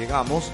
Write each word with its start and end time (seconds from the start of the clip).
llegamos 0.00 0.50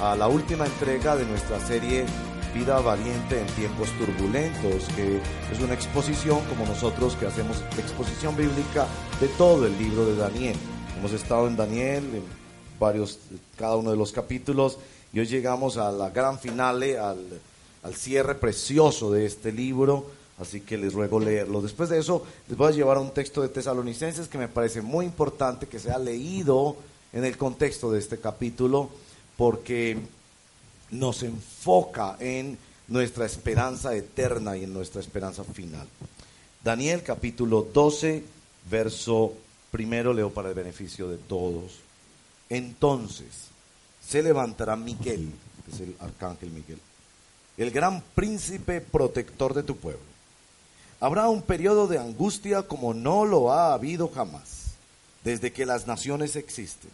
a 0.00 0.16
la 0.16 0.26
última 0.26 0.66
entrega 0.66 1.14
de 1.14 1.24
nuestra 1.24 1.64
serie 1.64 2.04
Vida 2.52 2.80
Valiente 2.80 3.40
en 3.40 3.46
tiempos 3.54 3.90
turbulentos, 3.92 4.88
que 4.96 5.20
es 5.52 5.60
una 5.60 5.74
exposición 5.74 6.40
como 6.46 6.66
nosotros 6.66 7.14
que 7.14 7.26
hacemos 7.26 7.62
exposición 7.78 8.36
bíblica 8.36 8.88
de 9.20 9.28
todo 9.28 9.66
el 9.66 9.78
libro 9.78 10.04
de 10.04 10.16
Daniel. 10.16 10.56
Hemos 10.98 11.12
estado 11.12 11.46
en 11.46 11.56
Daniel 11.56 12.02
en 12.12 12.24
varios, 12.80 13.20
cada 13.56 13.76
uno 13.76 13.92
de 13.92 13.96
los 13.96 14.10
capítulos 14.10 14.78
y 15.12 15.20
hoy 15.20 15.26
llegamos 15.26 15.76
a 15.76 15.92
la 15.92 16.10
gran 16.10 16.40
finale, 16.40 16.98
al, 16.98 17.18
al 17.84 17.94
cierre 17.94 18.34
precioso 18.34 19.12
de 19.12 19.26
este 19.26 19.52
libro. 19.52 20.06
Así 20.40 20.60
que 20.60 20.76
les 20.76 20.92
ruego 20.92 21.20
leerlo. 21.20 21.60
Después 21.60 21.88
de 21.88 21.98
eso, 21.98 22.24
les 22.48 22.58
voy 22.58 22.72
a 22.72 22.74
llevar 22.74 22.96
a 22.96 23.00
un 23.00 23.12
texto 23.12 23.42
de 23.42 23.48
Tesalonicenses 23.48 24.26
que 24.26 24.38
me 24.38 24.48
parece 24.48 24.82
muy 24.82 25.04
importante 25.04 25.66
que 25.66 25.78
sea 25.78 25.98
leído 25.98 26.76
en 27.12 27.24
el 27.24 27.36
contexto 27.36 27.90
de 27.90 27.98
este 27.98 28.18
capítulo, 28.18 28.90
porque 29.36 29.98
nos 30.90 31.22
enfoca 31.22 32.16
en 32.20 32.58
nuestra 32.88 33.26
esperanza 33.26 33.94
eterna 33.94 34.56
y 34.56 34.64
en 34.64 34.72
nuestra 34.72 35.00
esperanza 35.00 35.44
final. 35.44 35.86
Daniel 36.64 37.02
capítulo 37.02 37.66
12, 37.72 38.24
verso 38.70 39.32
primero, 39.70 40.12
leo 40.12 40.30
para 40.30 40.48
el 40.48 40.54
beneficio 40.54 41.08
de 41.08 41.18
todos. 41.18 41.80
Entonces 42.48 43.48
se 44.06 44.22
levantará 44.22 44.74
Miguel, 44.76 45.30
que 45.64 45.70
es 45.74 45.80
el 45.80 45.94
arcángel 46.00 46.50
Miguel, 46.50 46.78
el 47.58 47.70
gran 47.70 48.02
príncipe 48.14 48.80
protector 48.80 49.54
de 49.54 49.62
tu 49.62 49.76
pueblo. 49.76 50.00
Habrá 51.00 51.28
un 51.28 51.42
periodo 51.42 51.86
de 51.86 51.98
angustia 51.98 52.62
como 52.62 52.94
no 52.94 53.24
lo 53.24 53.52
ha 53.52 53.74
habido 53.74 54.08
jamás, 54.08 54.67
desde 55.24 55.52
que 55.52 55.66
las 55.66 55.86
naciones 55.86 56.36
existen. 56.36 56.90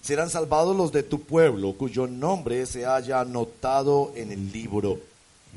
Serán 0.00 0.30
salvados 0.30 0.76
los 0.76 0.92
de 0.92 1.02
tu 1.02 1.22
pueblo, 1.22 1.74
cuyo 1.74 2.06
nombre 2.06 2.64
se 2.66 2.86
haya 2.86 3.20
anotado 3.20 4.12
en 4.14 4.32
el 4.32 4.52
libro, 4.52 5.00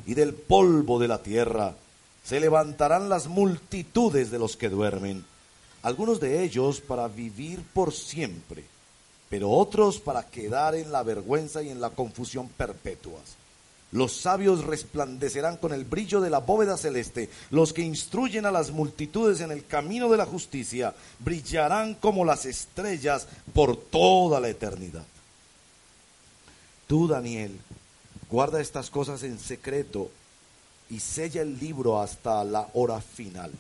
y 0.05 0.13
del 0.13 0.33
polvo 0.33 0.99
de 0.99 1.07
la 1.07 1.21
tierra 1.21 1.75
se 2.23 2.39
levantarán 2.39 3.09
las 3.09 3.27
multitudes 3.27 4.31
de 4.31 4.39
los 4.39 4.55
que 4.55 4.69
duermen, 4.69 5.25
algunos 5.81 6.19
de 6.19 6.43
ellos 6.43 6.79
para 6.79 7.07
vivir 7.07 7.63
por 7.73 7.93
siempre, 7.93 8.63
pero 9.29 9.49
otros 9.49 9.99
para 9.99 10.23
quedar 10.23 10.75
en 10.75 10.91
la 10.91 11.03
vergüenza 11.03 11.63
y 11.63 11.69
en 11.69 11.81
la 11.81 11.89
confusión 11.89 12.47
perpetuas. 12.49 13.40
Los 13.91 14.15
sabios 14.21 14.63
resplandecerán 14.63 15.57
con 15.57 15.73
el 15.73 15.83
brillo 15.83 16.21
de 16.21 16.29
la 16.29 16.39
bóveda 16.39 16.77
celeste. 16.77 17.29
Los 17.49 17.73
que 17.73 17.81
instruyen 17.81 18.45
a 18.45 18.51
las 18.51 18.71
multitudes 18.71 19.41
en 19.41 19.51
el 19.51 19.65
camino 19.65 20.09
de 20.09 20.17
la 20.17 20.25
justicia 20.25 20.95
brillarán 21.19 21.95
como 21.95 22.23
las 22.23 22.45
estrellas 22.45 23.27
por 23.53 23.75
toda 23.75 24.39
la 24.39 24.47
eternidad. 24.47 25.03
Tú, 26.87 27.07
Daniel, 27.07 27.59
guarda 28.29 28.61
estas 28.61 28.89
cosas 28.89 29.23
en 29.23 29.37
secreto 29.37 30.09
y 30.89 30.99
sella 30.99 31.41
el 31.41 31.59
libro 31.59 32.01
hasta 32.01 32.43
la 32.45 32.69
hora 32.73 33.01
final, 33.01 33.51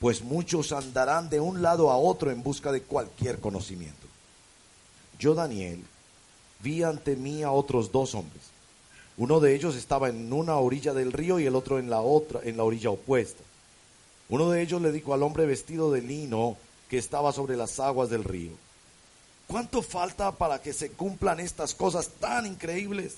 pues 0.00 0.22
muchos 0.22 0.72
andarán 0.72 1.30
de 1.30 1.40
un 1.40 1.62
lado 1.62 1.90
a 1.90 1.96
otro 1.96 2.30
en 2.30 2.42
busca 2.42 2.70
de 2.72 2.82
cualquier 2.82 3.38
conocimiento. 3.40 4.06
Yo, 5.18 5.34
Daniel, 5.34 5.84
vi 6.60 6.82
ante 6.82 7.14
mí 7.16 7.42
a 7.42 7.52
otros 7.52 7.90
dos 7.90 8.14
hombres 8.14 8.51
uno 9.22 9.38
de 9.38 9.54
ellos 9.54 9.76
estaba 9.76 10.08
en 10.08 10.32
una 10.32 10.56
orilla 10.56 10.92
del 10.94 11.12
río 11.12 11.38
y 11.38 11.46
el 11.46 11.54
otro 11.54 11.78
en 11.78 11.88
la 11.88 12.00
otra, 12.00 12.40
en 12.42 12.56
la 12.56 12.64
orilla 12.64 12.90
opuesta. 12.90 13.40
Uno 14.28 14.50
de 14.50 14.60
ellos 14.60 14.82
le 14.82 14.90
dijo 14.90 15.14
al 15.14 15.22
hombre 15.22 15.46
vestido 15.46 15.92
de 15.92 16.02
lino 16.02 16.56
que 16.90 16.98
estaba 16.98 17.30
sobre 17.32 17.56
las 17.56 17.78
aguas 17.78 18.10
del 18.10 18.24
río, 18.24 18.50
¿cuánto 19.46 19.80
falta 19.80 20.32
para 20.32 20.60
que 20.60 20.72
se 20.72 20.90
cumplan 20.90 21.38
estas 21.38 21.72
cosas 21.72 22.08
tan 22.18 22.46
increíbles? 22.46 23.14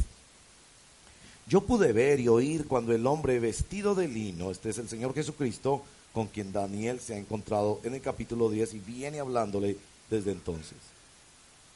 Yo 1.47 1.62
pude 1.62 1.94
ver 1.94 2.21
y 2.21 2.28
oír 2.28 2.66
cuando 2.66 2.92
el 2.92 3.06
hombre 3.06 3.41
vestido 3.41 3.94
de 3.94 4.06
lino, 4.06 4.50
este 4.50 4.69
es 4.69 4.76
el 4.76 4.91
Señor 4.91 5.15
Jesucristo, 5.15 5.84
con 6.12 6.26
quien 6.26 6.53
Daniel 6.53 7.00
se 7.00 7.15
ha 7.15 7.19
encontrado 7.19 7.81
en 7.82 7.94
el 7.94 8.03
capítulo 8.03 8.50
10 8.50 8.75
y 8.75 8.78
viene 8.81 9.21
hablándole 9.21 9.78
desde 10.10 10.32
entonces. 10.32 10.76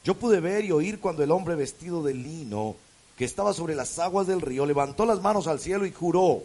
Yo 0.03 0.13
pude 0.13 0.39
ver 0.39 0.65
y 0.65 0.71
oír 0.71 0.99
cuando 0.99 1.23
el 1.23 1.31
hombre 1.31 1.55
vestido 1.55 2.03
de 2.03 2.13
lino 2.13 2.75
que 3.19 3.25
estaba 3.25 3.53
sobre 3.53 3.75
las 3.75 3.99
aguas 3.99 4.27
del 4.27 4.39
río, 4.39 4.65
levantó 4.65 5.05
las 5.05 5.21
manos 5.21 5.47
al 5.47 5.59
cielo 5.59 5.85
y 5.85 5.91
juró, 5.91 6.41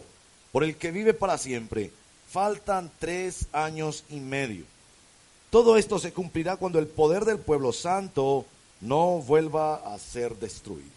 por 0.51 0.61
el 0.65 0.75
que 0.75 0.91
vive 0.91 1.13
para 1.13 1.37
siempre, 1.37 1.89
faltan 2.29 2.91
tres 2.99 3.47
años 3.53 4.03
y 4.09 4.17
medio. 4.19 4.65
Todo 5.49 5.77
esto 5.77 5.99
se 5.99 6.11
cumplirá 6.11 6.57
cuando 6.57 6.77
el 6.77 6.87
poder 6.87 7.23
del 7.23 7.39
pueblo 7.39 7.71
santo 7.71 8.45
no 8.81 9.19
vuelva 9.19 9.75
a 9.75 9.97
ser 9.97 10.35
destruido. 10.35 10.89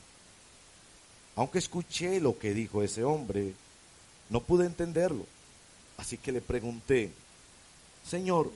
Aunque 1.36 1.60
escuché 1.60 2.20
lo 2.20 2.36
que 2.36 2.54
dijo 2.54 2.82
ese 2.82 3.04
hombre, 3.04 3.54
no 4.30 4.40
pude 4.40 4.66
entenderlo. 4.66 5.26
Así 5.96 6.18
que 6.18 6.32
le 6.32 6.40
pregunté, 6.40 7.12
Señor, 8.04 8.50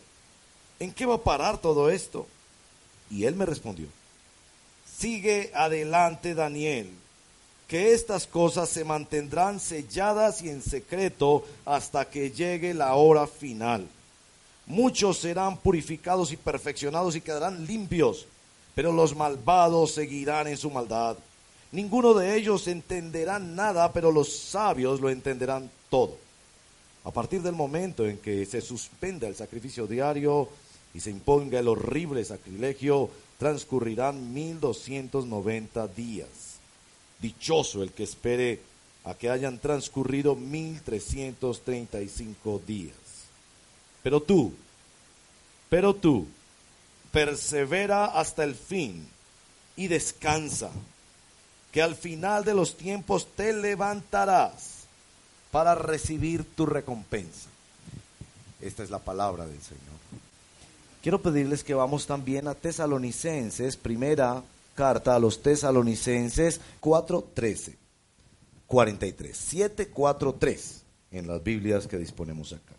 ¿en 0.80 0.90
qué 0.92 1.06
va 1.06 1.14
a 1.14 1.22
parar 1.22 1.58
todo 1.58 1.88
esto? 1.88 2.26
Y 3.12 3.26
él 3.26 3.36
me 3.36 3.46
respondió, 3.46 3.86
sigue 4.98 5.52
adelante 5.54 6.34
Daniel 6.34 6.90
que 7.68 7.92
estas 7.92 8.26
cosas 8.26 8.68
se 8.68 8.84
mantendrán 8.84 9.58
selladas 9.60 10.42
y 10.42 10.50
en 10.50 10.62
secreto 10.62 11.44
hasta 11.64 12.04
que 12.04 12.30
llegue 12.30 12.74
la 12.74 12.94
hora 12.94 13.26
final. 13.26 13.86
Muchos 14.66 15.18
serán 15.18 15.56
purificados 15.56 16.32
y 16.32 16.36
perfeccionados 16.36 17.16
y 17.16 17.20
quedarán 17.20 17.66
limpios, 17.66 18.26
pero 18.74 18.92
los 18.92 19.16
malvados 19.16 19.92
seguirán 19.92 20.46
en 20.48 20.56
su 20.56 20.70
maldad. 20.70 21.16
Ninguno 21.72 22.14
de 22.14 22.36
ellos 22.36 22.68
entenderá 22.68 23.38
nada, 23.38 23.92
pero 23.92 24.12
los 24.12 24.30
sabios 24.30 25.00
lo 25.00 25.08
entenderán 25.08 25.70
todo. 25.88 26.16
A 27.04 27.10
partir 27.10 27.42
del 27.42 27.54
momento 27.54 28.06
en 28.06 28.18
que 28.18 28.44
se 28.46 28.60
suspenda 28.60 29.26
el 29.26 29.34
sacrificio 29.34 29.86
diario 29.86 30.48
y 30.94 31.00
se 31.00 31.10
imponga 31.10 31.58
el 31.58 31.68
horrible 31.68 32.24
sacrilegio, 32.24 33.10
transcurrirán 33.38 34.32
1290 34.32 35.88
días. 35.88 36.51
Dichoso 37.22 37.82
el 37.82 37.92
que 37.92 38.02
espere 38.02 38.60
a 39.04 39.14
que 39.14 39.30
hayan 39.30 39.58
transcurrido 39.58 40.36
1335 40.36 42.60
días. 42.66 42.94
Pero 44.02 44.20
tú, 44.20 44.52
pero 45.70 45.94
tú, 45.94 46.26
persevera 47.12 48.04
hasta 48.06 48.42
el 48.44 48.56
fin 48.56 49.08
y 49.76 49.88
descansa, 49.88 50.70
que 51.70 51.80
al 51.80 51.94
final 51.94 52.44
de 52.44 52.54
los 52.54 52.76
tiempos 52.76 53.28
te 53.34 53.54
levantarás 53.54 54.82
para 55.50 55.74
recibir 55.74 56.44
tu 56.44 56.66
recompensa. 56.66 57.48
Esta 58.60 58.82
es 58.82 58.90
la 58.90 58.98
palabra 58.98 59.46
del 59.46 59.62
Señor. 59.62 59.80
Quiero 61.02 61.22
pedirles 61.22 61.64
que 61.64 61.72
vamos 61.74 62.06
también 62.06 62.46
a 62.46 62.54
Tesalonicenses, 62.54 63.76
primera 63.76 64.42
carta 64.74 65.14
a 65.14 65.18
los 65.18 65.42
tesalonicenses 65.42 66.60
4.13, 66.80 67.76
43, 68.66 69.36
743 69.36 70.82
en 71.12 71.26
las 71.26 71.42
Biblias 71.42 71.86
que 71.86 71.98
disponemos 71.98 72.52
acá. 72.52 72.74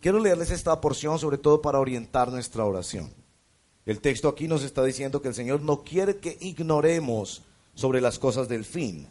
Quiero 0.00 0.18
leerles 0.18 0.50
esta 0.50 0.80
porción 0.80 1.18
sobre 1.18 1.38
todo 1.38 1.62
para 1.62 1.78
orientar 1.78 2.30
nuestra 2.30 2.64
oración. 2.64 3.10
El 3.86 4.00
texto 4.00 4.28
aquí 4.28 4.46
nos 4.46 4.62
está 4.62 4.84
diciendo 4.84 5.22
que 5.22 5.28
el 5.28 5.34
Señor 5.34 5.62
no 5.62 5.82
quiere 5.82 6.18
que 6.18 6.36
ignoremos 6.40 7.42
sobre 7.74 8.00
las 8.00 8.18
cosas 8.18 8.48
del 8.48 8.64
fin. 8.64 9.08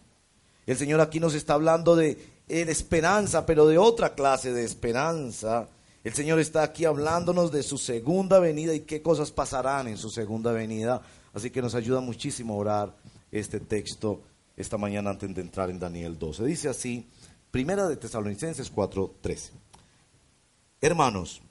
El 0.65 0.77
Señor 0.77 1.01
aquí 1.01 1.19
nos 1.19 1.33
está 1.33 1.55
hablando 1.55 1.95
de, 1.95 2.17
de 2.47 2.71
esperanza, 2.71 3.45
pero 3.45 3.67
de 3.67 3.77
otra 3.77 4.13
clase 4.15 4.53
de 4.53 4.63
esperanza. 4.63 5.67
El 6.03 6.13
Señor 6.13 6.39
está 6.39 6.63
aquí 6.63 6.85
hablándonos 6.85 7.51
de 7.51 7.63
su 7.63 7.77
segunda 7.77 8.39
venida 8.39 8.73
y 8.73 8.81
qué 8.81 9.01
cosas 9.01 9.31
pasarán 9.31 9.87
en 9.87 9.97
su 9.97 10.09
segunda 10.09 10.51
venida 10.51 11.01
Así 11.33 11.49
que 11.49 11.61
nos 11.61 11.75
ayuda 11.75 12.01
muchísimo 12.01 12.53
a 12.53 12.57
orar 12.57 12.97
este 13.31 13.59
texto 13.59 14.21
esta 14.57 14.77
mañana 14.77 15.09
antes 15.09 15.33
de 15.33 15.41
entrar 15.41 15.69
en 15.69 15.79
Daniel 15.79 16.17
12. 16.19 16.45
Dice 16.45 16.69
así, 16.69 17.07
Primera 17.51 17.87
de 17.87 17.97
Tesalonicenses 17.97 18.71
4:13. 18.71 19.51
Hermanos, 20.79 21.41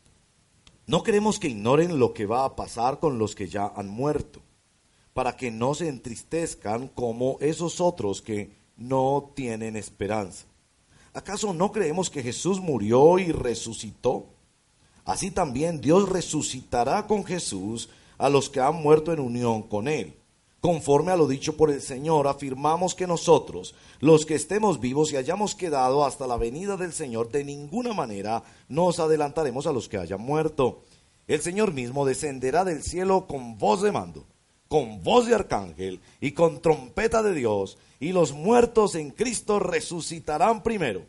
no 0.87 1.03
queremos 1.03 1.39
que 1.39 1.49
ignoren 1.49 1.99
lo 1.99 2.15
que 2.15 2.27
va 2.27 2.45
a 2.45 2.57
pasar 2.57 2.99
con 2.99 3.19
los 3.19 3.35
que 3.35 3.49
ya 3.49 3.67
han 3.77 3.89
muerto, 3.89 4.41
para 5.13 5.37
que 5.37 5.51
no 5.51 5.75
se 5.75 5.89
entristezcan 5.89 6.89
como 6.89 7.37
esos 7.41 7.81
otros 7.81 8.23
que 8.23 8.57
no 8.77 9.33
tienen 9.37 9.77
esperanza. 9.77 10.47
¿Acaso 11.13 11.53
no 11.53 11.71
creemos 11.71 12.09
que 12.09 12.23
Jesús 12.23 12.61
murió 12.61 13.19
y 13.19 13.31
resucitó? 13.31 14.27
Así 15.05 15.31
también 15.31 15.81
Dios 15.81 16.09
resucitará 16.09 17.07
con 17.07 17.25
Jesús 17.25 17.91
a 18.21 18.29
los 18.29 18.51
que 18.51 18.61
han 18.61 18.77
muerto 18.77 19.13
en 19.13 19.19
unión 19.19 19.63
con 19.63 19.89
Él. 19.89 20.15
Conforme 20.61 21.11
a 21.11 21.17
lo 21.17 21.27
dicho 21.27 21.57
por 21.57 21.71
el 21.71 21.81
Señor, 21.81 22.29
afirmamos 22.29 22.95
que 22.95 23.07
nosotros, 23.07 23.75
los 23.99 24.27
que 24.27 24.35
estemos 24.35 24.79
vivos 24.79 25.11
y 25.11 25.17
hayamos 25.17 25.55
quedado 25.55 26.05
hasta 26.05 26.27
la 26.27 26.37
venida 26.37 26.77
del 26.77 26.93
Señor, 26.93 27.31
de 27.31 27.45
ninguna 27.45 27.95
manera 27.95 28.43
nos 28.69 29.01
adelantaremos 29.01 29.67
a 29.67 29.73
los 29.73 29.89
que 29.89 29.97
hayan 29.97 30.21
muerto. 30.21 30.83
El 31.29 31.41
Señor 31.41 31.73
mismo 31.73 32.05
descenderá 32.05 32.63
del 32.63 32.83
cielo 32.83 33.27
con 33.27 33.57
voz 33.57 33.81
de 33.81 33.91
mando, 33.91 34.27
con 34.69 35.03
voz 35.03 35.27
de 35.27 35.35
arcángel 35.35 36.01
y 36.21 36.33
con 36.33 36.61
trompeta 36.61 37.23
de 37.23 37.33
Dios, 37.33 37.79
y 38.01 38.13
los 38.13 38.35
muertos 38.35 38.97
en 38.97 39.13
Cristo 39.13 39.61
resucitarán 39.61 40.63
primero. 40.63 41.07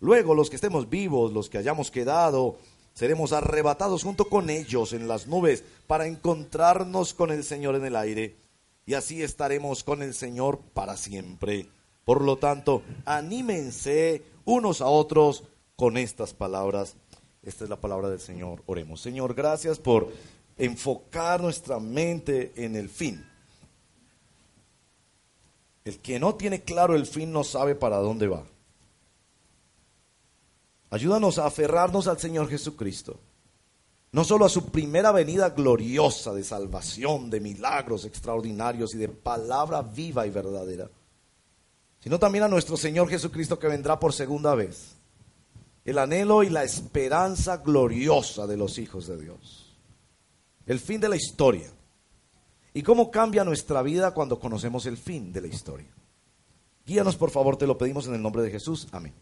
Luego 0.00 0.34
los 0.34 0.50
que 0.50 0.56
estemos 0.56 0.90
vivos, 0.90 1.32
los 1.32 1.48
que 1.48 1.58
hayamos 1.58 1.92
quedado, 1.92 2.56
seremos 2.94 3.32
arrebatados 3.32 4.02
junto 4.02 4.26
con 4.26 4.50
ellos 4.50 4.92
en 4.92 5.08
las 5.08 5.26
nubes 5.26 5.64
para 5.86 6.06
encontrarnos 6.06 7.14
con 7.14 7.30
el 7.30 7.44
Señor 7.44 7.74
en 7.76 7.84
el 7.84 7.96
aire, 7.96 8.36
y 8.86 8.94
así 8.94 9.22
estaremos 9.22 9.84
con 9.84 10.02
el 10.02 10.14
Señor 10.14 10.60
para 10.74 10.96
siempre. 10.96 11.68
Por 12.04 12.22
lo 12.22 12.38
tanto, 12.38 12.82
anímense 13.04 14.22
unos 14.44 14.80
a 14.80 14.86
otros 14.86 15.44
con 15.76 15.96
estas 15.96 16.34
palabras. 16.34 16.96
Esta 17.42 17.64
es 17.64 17.70
la 17.70 17.80
palabra 17.80 18.10
del 18.10 18.20
Señor. 18.20 18.62
Oremos. 18.66 19.00
Señor, 19.00 19.34
gracias 19.34 19.78
por 19.78 20.12
enfocar 20.58 21.40
nuestra 21.40 21.78
mente 21.78 22.52
en 22.56 22.76
el 22.76 22.88
fin. 22.88 23.24
El 25.84 25.98
que 26.00 26.18
no 26.18 26.34
tiene 26.34 26.62
claro 26.62 26.94
el 26.94 27.06
fin 27.06 27.32
no 27.32 27.44
sabe 27.44 27.74
para 27.74 27.96
dónde 27.96 28.28
va. 28.28 28.44
Ayúdanos 30.90 31.38
a 31.38 31.46
aferrarnos 31.46 32.08
al 32.08 32.18
Señor 32.18 32.48
Jesucristo. 32.48 33.20
No 34.12 34.24
solo 34.24 34.44
a 34.44 34.48
su 34.48 34.70
primera 34.70 35.12
venida 35.12 35.50
gloriosa 35.50 36.34
de 36.34 36.42
salvación, 36.42 37.30
de 37.30 37.38
milagros 37.38 38.04
extraordinarios 38.04 38.94
y 38.94 38.98
de 38.98 39.08
palabra 39.08 39.82
viva 39.82 40.26
y 40.26 40.30
verdadera, 40.30 40.90
sino 42.00 42.18
también 42.18 42.44
a 42.44 42.48
nuestro 42.48 42.76
Señor 42.76 43.08
Jesucristo 43.08 43.58
que 43.58 43.68
vendrá 43.68 44.00
por 44.00 44.12
segunda 44.12 44.54
vez. 44.56 44.96
El 45.84 45.98
anhelo 45.98 46.42
y 46.42 46.50
la 46.50 46.64
esperanza 46.64 47.58
gloriosa 47.58 48.48
de 48.48 48.56
los 48.56 48.78
hijos 48.78 49.06
de 49.06 49.16
Dios. 49.16 49.76
El 50.66 50.80
fin 50.80 51.00
de 51.00 51.08
la 51.08 51.16
historia. 51.16 51.70
¿Y 52.74 52.82
cómo 52.82 53.10
cambia 53.10 53.44
nuestra 53.44 53.82
vida 53.82 54.12
cuando 54.12 54.40
conocemos 54.40 54.86
el 54.86 54.96
fin 54.96 55.32
de 55.32 55.40
la 55.40 55.48
historia? 55.48 55.88
Guíanos, 56.84 57.16
por 57.16 57.30
favor, 57.30 57.56
te 57.56 57.66
lo 57.66 57.78
pedimos 57.78 58.08
en 58.08 58.14
el 58.14 58.22
nombre 58.22 58.42
de 58.42 58.50
Jesús. 58.50 58.88
Amén. 58.90 59.14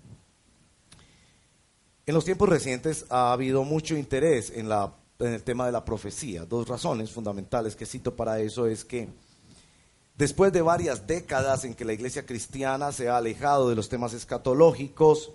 En 2.09 2.15
los 2.15 2.25
tiempos 2.25 2.49
recientes 2.49 3.05
ha 3.11 3.35
habido 3.35 3.65
mucho 3.65 3.95
interés 3.95 4.51
en, 4.57 4.71
el 5.21 5.43
tema 5.43 5.67
de 5.67 5.73
la 5.73 5.85
profecía. 5.85 6.47
Dos 6.47 6.67
razones 6.67 7.11
fundamentales 7.11 7.77
que 7.77 7.85
cito 7.85 8.17
para 8.17 8.41
eso 8.41 8.67
es 8.67 8.83
que 8.83 9.11
después 10.17 10.51
de 10.51 10.63
varias 10.63 11.07
décadas 11.07 11.67
en 11.67 11.75
que 11.75 11.85
la 11.85 11.93
iglesia 11.93 12.25
cristiana 12.25 12.93
se 12.93 13.11
ha 13.11 13.19
alejado 13.19 13.69
de 13.69 13.77
los 13.77 13.91
temas 13.91 14.15
escatológicos, 14.15 15.33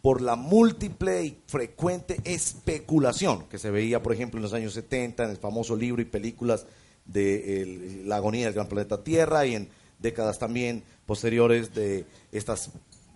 por 0.00 0.22
la 0.22 0.36
múltiple 0.36 1.22
y 1.22 1.38
frecuente 1.48 2.18
especulación 2.24 3.46
que 3.50 3.58
se 3.58 3.70
veía, 3.70 4.02
por 4.02 4.14
ejemplo, 4.14 4.38
en 4.38 4.44
los 4.44 4.54
años 4.54 4.72
70, 4.72 5.22
en 5.22 5.30
el 5.32 5.36
famoso 5.36 5.76
libro 5.76 6.00
y 6.00 6.06
películas 6.06 6.64
de 7.04 8.04
La 8.06 8.16
agonía 8.16 8.46
del 8.46 8.54
gran 8.54 8.68
planeta 8.68 9.04
Tierra 9.04 9.44
y 9.44 9.54
en 9.54 9.68
décadas 9.98 10.38
también 10.38 10.82
posteriores 11.04 11.74
de 11.74 12.06
estos 12.32 12.70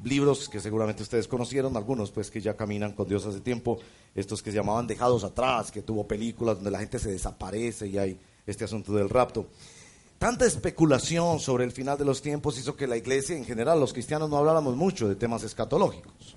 libros 0.04 0.48
que 0.48 0.60
seguramente 0.60 1.02
ustedes 1.02 1.28
conocieron, 1.28 1.76
algunos 1.76 2.10
pues 2.10 2.30
que 2.30 2.40
ya 2.40 2.56
caminan 2.56 2.92
con 2.92 3.08
Dios 3.08 3.26
hace 3.26 3.40
tiempo, 3.40 3.78
estos 4.14 4.42
que 4.42 4.50
se 4.50 4.56
llamaban 4.56 4.86
Dejados 4.86 5.24
Atrás, 5.24 5.70
que 5.70 5.82
tuvo 5.82 6.06
películas 6.06 6.56
donde 6.56 6.70
la 6.70 6.78
gente 6.78 6.98
se 6.98 7.10
desaparece 7.10 7.86
y 7.88 7.98
hay 7.98 8.18
este 8.46 8.64
asunto 8.64 8.92
del 8.92 9.08
rapto. 9.08 9.46
Tanta 10.18 10.44
especulación 10.44 11.40
sobre 11.40 11.64
el 11.64 11.72
final 11.72 11.96
de 11.96 12.04
los 12.04 12.20
tiempos 12.20 12.58
hizo 12.58 12.76
que 12.76 12.86
la 12.86 12.96
iglesia 12.96 13.36
en 13.36 13.44
general, 13.44 13.80
los 13.80 13.92
cristianos 13.92 14.28
no 14.28 14.36
habláramos 14.36 14.76
mucho 14.76 15.08
de 15.08 15.16
temas 15.16 15.42
escatológicos. 15.44 16.36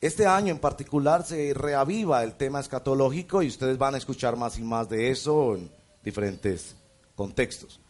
Este 0.00 0.26
año 0.26 0.52
en 0.52 0.58
particular 0.58 1.24
se 1.24 1.54
reaviva 1.54 2.22
el 2.22 2.34
tema 2.34 2.60
escatológico 2.60 3.42
y 3.42 3.48
ustedes 3.48 3.78
van 3.78 3.94
a 3.94 3.98
escuchar 3.98 4.36
más 4.36 4.58
y 4.58 4.62
más 4.62 4.88
de 4.88 5.10
eso 5.10 5.56
en 5.56 5.70
diferentes 6.04 6.76
contextos. 7.14 7.80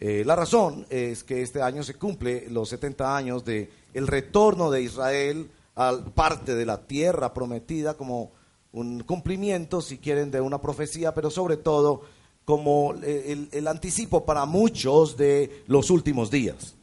Eh, 0.00 0.22
la 0.24 0.34
razón 0.36 0.86
es 0.90 1.24
que 1.24 1.42
este 1.42 1.60
año 1.60 1.82
se 1.82 1.94
cumple 1.94 2.48
los 2.50 2.68
70 2.68 3.16
años 3.16 3.44
de 3.44 3.70
el 3.98 4.06
retorno 4.06 4.70
de 4.70 4.82
Israel 4.82 5.50
a 5.74 5.96
parte 6.14 6.54
de 6.54 6.64
la 6.64 6.86
tierra 6.86 7.34
prometida 7.34 7.94
como 7.94 8.32
un 8.72 9.00
cumplimiento, 9.00 9.80
si 9.80 9.98
quieren, 9.98 10.30
de 10.30 10.40
una 10.40 10.60
profecía, 10.60 11.14
pero 11.14 11.30
sobre 11.30 11.56
todo 11.56 12.02
como 12.44 12.94
el, 12.94 13.48
el 13.52 13.68
anticipo 13.68 14.24
para 14.24 14.46
muchos 14.46 15.16
de 15.16 15.64
los 15.66 15.90
últimos 15.90 16.30
días. 16.30 16.74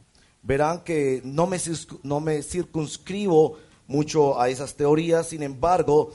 Verán 0.42 0.80
que 0.84 1.20
no 1.24 1.46
me, 1.46 1.58
no 2.02 2.20
me 2.20 2.42
circunscribo 2.42 3.58
mucho 3.86 4.40
a 4.40 4.48
esas 4.48 4.74
teorías, 4.74 5.28
sin 5.28 5.42
embargo, 5.42 6.12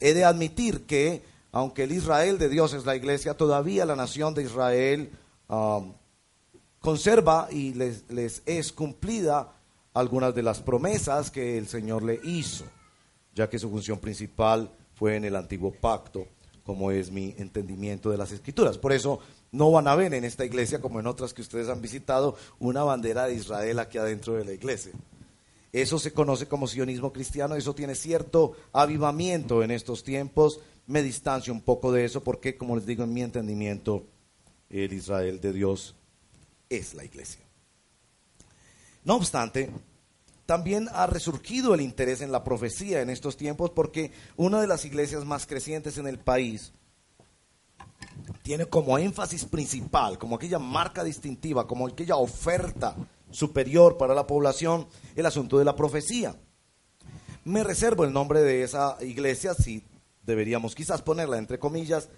he 0.00 0.14
de 0.14 0.24
admitir 0.24 0.86
que 0.86 1.22
aunque 1.52 1.84
el 1.84 1.92
Israel 1.92 2.38
de 2.38 2.48
Dios 2.48 2.72
es 2.72 2.84
la 2.84 2.96
iglesia, 2.96 3.34
todavía 3.34 3.84
la 3.84 3.96
nación 3.96 4.34
de 4.34 4.42
Israel 4.42 5.10
um, 5.48 5.92
conserva 6.80 7.48
y 7.50 7.74
les, 7.74 8.10
les, 8.10 8.42
es 8.46 8.72
cumplida 8.72 9.57
algunas 9.98 10.34
de 10.34 10.42
las 10.42 10.60
promesas 10.60 11.30
que 11.30 11.58
el 11.58 11.66
Señor 11.66 12.02
le 12.02 12.20
hizo, 12.22 12.64
ya 13.34 13.48
que 13.48 13.58
su 13.58 13.68
función 13.70 13.98
principal 13.98 14.70
fue 14.94 15.16
en 15.16 15.24
el 15.24 15.36
antiguo 15.36 15.72
pacto, 15.72 16.26
como 16.64 16.90
es 16.90 17.10
mi 17.10 17.34
entendimiento 17.38 18.10
de 18.10 18.18
las 18.18 18.30
escrituras. 18.30 18.78
Por 18.78 18.92
eso 18.92 19.20
no 19.52 19.70
van 19.70 19.88
a 19.88 19.94
ver 19.94 20.14
en 20.14 20.24
esta 20.24 20.44
iglesia, 20.44 20.80
como 20.80 21.00
en 21.00 21.06
otras 21.06 21.32
que 21.32 21.42
ustedes 21.42 21.68
han 21.68 21.80
visitado, 21.80 22.36
una 22.58 22.84
bandera 22.84 23.26
de 23.26 23.34
Israel 23.34 23.78
aquí 23.78 23.98
adentro 23.98 24.34
de 24.34 24.44
la 24.44 24.52
iglesia. 24.52 24.92
Eso 25.72 25.98
se 25.98 26.12
conoce 26.12 26.46
como 26.46 26.66
sionismo 26.66 27.12
cristiano, 27.12 27.54
eso 27.54 27.74
tiene 27.74 27.94
cierto 27.94 28.52
avivamiento 28.72 29.62
en 29.62 29.70
estos 29.70 30.04
tiempos, 30.04 30.60
me 30.86 31.02
distancio 31.02 31.52
un 31.52 31.60
poco 31.60 31.92
de 31.92 32.04
eso 32.04 32.22
porque, 32.22 32.56
como 32.56 32.76
les 32.76 32.86
digo, 32.86 33.04
en 33.04 33.12
mi 33.12 33.22
entendimiento, 33.22 34.06
el 34.70 34.92
Israel 34.92 35.40
de 35.40 35.52
Dios 35.52 35.94
es 36.68 36.94
la 36.94 37.04
iglesia. 37.04 37.40
No 39.04 39.16
obstante, 39.16 39.70
también 40.48 40.88
ha 40.94 41.06
resurgido 41.06 41.74
el 41.74 41.82
interés 41.82 42.22
en 42.22 42.32
la 42.32 42.42
profecía 42.42 43.02
en 43.02 43.10
estos 43.10 43.36
tiempos 43.36 43.68
porque 43.68 44.12
una 44.34 44.62
de 44.62 44.66
las 44.66 44.86
iglesias 44.86 45.26
más 45.26 45.46
crecientes 45.46 45.98
en 45.98 46.06
el 46.06 46.18
país 46.18 46.72
tiene 48.42 48.64
como 48.64 48.96
énfasis 48.96 49.44
principal, 49.44 50.16
como 50.16 50.36
aquella 50.36 50.58
marca 50.58 51.04
distintiva, 51.04 51.66
como 51.66 51.86
aquella 51.86 52.16
oferta 52.16 52.96
superior 53.30 53.98
para 53.98 54.14
la 54.14 54.26
población, 54.26 54.88
el 55.16 55.26
asunto 55.26 55.58
de 55.58 55.66
la 55.66 55.76
profecía. 55.76 56.34
Me 57.44 57.62
reservo 57.62 58.04
el 58.04 58.14
nombre 58.14 58.40
de 58.40 58.62
esa 58.62 58.96
iglesia 59.02 59.52
si 59.52 59.84
deberíamos 60.22 60.74
quizás 60.74 61.02
ponerla 61.02 61.36
entre 61.36 61.58
comillas, 61.58 62.08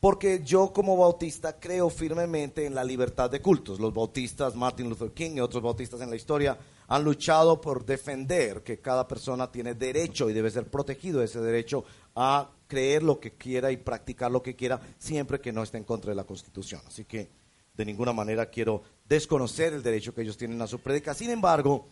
porque 0.00 0.40
yo 0.42 0.72
como 0.72 0.96
bautista 0.96 1.60
creo 1.60 1.90
firmemente 1.90 2.64
en 2.64 2.74
la 2.74 2.82
libertad 2.82 3.28
de 3.28 3.42
cultos. 3.42 3.78
Los 3.78 3.92
bautistas, 3.92 4.54
Martin 4.54 4.88
Luther 4.88 5.12
King 5.12 5.32
y 5.34 5.40
otros 5.40 5.62
bautistas 5.62 6.00
en 6.00 6.08
la 6.08 6.16
historia, 6.16 6.58
han 6.88 7.04
luchado 7.04 7.60
por 7.60 7.84
defender 7.84 8.62
que 8.62 8.80
cada 8.80 9.06
persona 9.06 9.52
tiene 9.52 9.74
derecho 9.74 10.28
y 10.28 10.32
debe 10.32 10.50
ser 10.50 10.66
protegido 10.66 11.22
ese 11.22 11.40
derecho 11.40 11.84
a 12.16 12.50
creer 12.66 13.02
lo 13.02 13.20
que 13.20 13.32
quiera 13.32 13.70
y 13.70 13.76
practicar 13.76 14.30
lo 14.30 14.42
que 14.42 14.56
quiera, 14.56 14.80
siempre 14.98 15.40
que 15.40 15.52
no 15.52 15.62
esté 15.62 15.76
en 15.78 15.84
contra 15.84 16.10
de 16.10 16.16
la 16.16 16.24
Constitución. 16.24 16.80
Así 16.86 17.04
que 17.04 17.28
de 17.76 17.84
ninguna 17.84 18.12
manera 18.12 18.46
quiero 18.46 18.82
desconocer 19.08 19.72
el 19.74 19.82
derecho 19.82 20.14
que 20.14 20.22
ellos 20.22 20.36
tienen 20.36 20.60
a 20.62 20.66
su 20.66 20.80
predica. 20.80 21.14
Sin 21.14 21.30
embargo, 21.30 21.86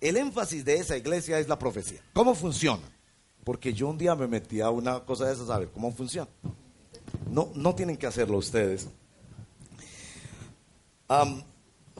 el 0.00 0.16
énfasis 0.16 0.64
de 0.64 0.74
esa 0.74 0.96
iglesia 0.96 1.38
es 1.38 1.48
la 1.48 1.58
profecía. 1.58 2.00
¿Cómo 2.12 2.34
funciona? 2.34 2.82
Porque 3.44 3.72
yo 3.72 3.88
un 3.88 3.98
día 3.98 4.14
me 4.14 4.26
metí 4.26 4.60
a 4.60 4.70
una 4.70 5.00
cosa 5.00 5.26
de 5.26 5.32
esas 5.32 5.48
a 5.48 5.58
ver 5.58 5.68
cómo 5.68 5.92
funciona. 5.92 6.28
No, 7.30 7.50
no 7.54 7.74
tienen 7.74 7.96
que 7.96 8.06
hacerlo 8.06 8.36
ustedes. 8.36 8.88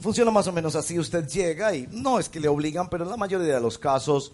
Funciona 0.01 0.31
más 0.31 0.47
o 0.47 0.51
menos 0.51 0.75
así. 0.75 0.99
Usted 0.99 1.27
llega 1.27 1.73
y 1.73 1.87
no 1.91 2.19
es 2.19 2.27
que 2.27 2.39
le 2.39 2.47
obligan, 2.47 2.89
pero 2.89 3.03
en 3.03 3.09
la 3.09 3.17
mayoría 3.17 3.53
de 3.53 3.61
los 3.61 3.77
casos 3.77 4.33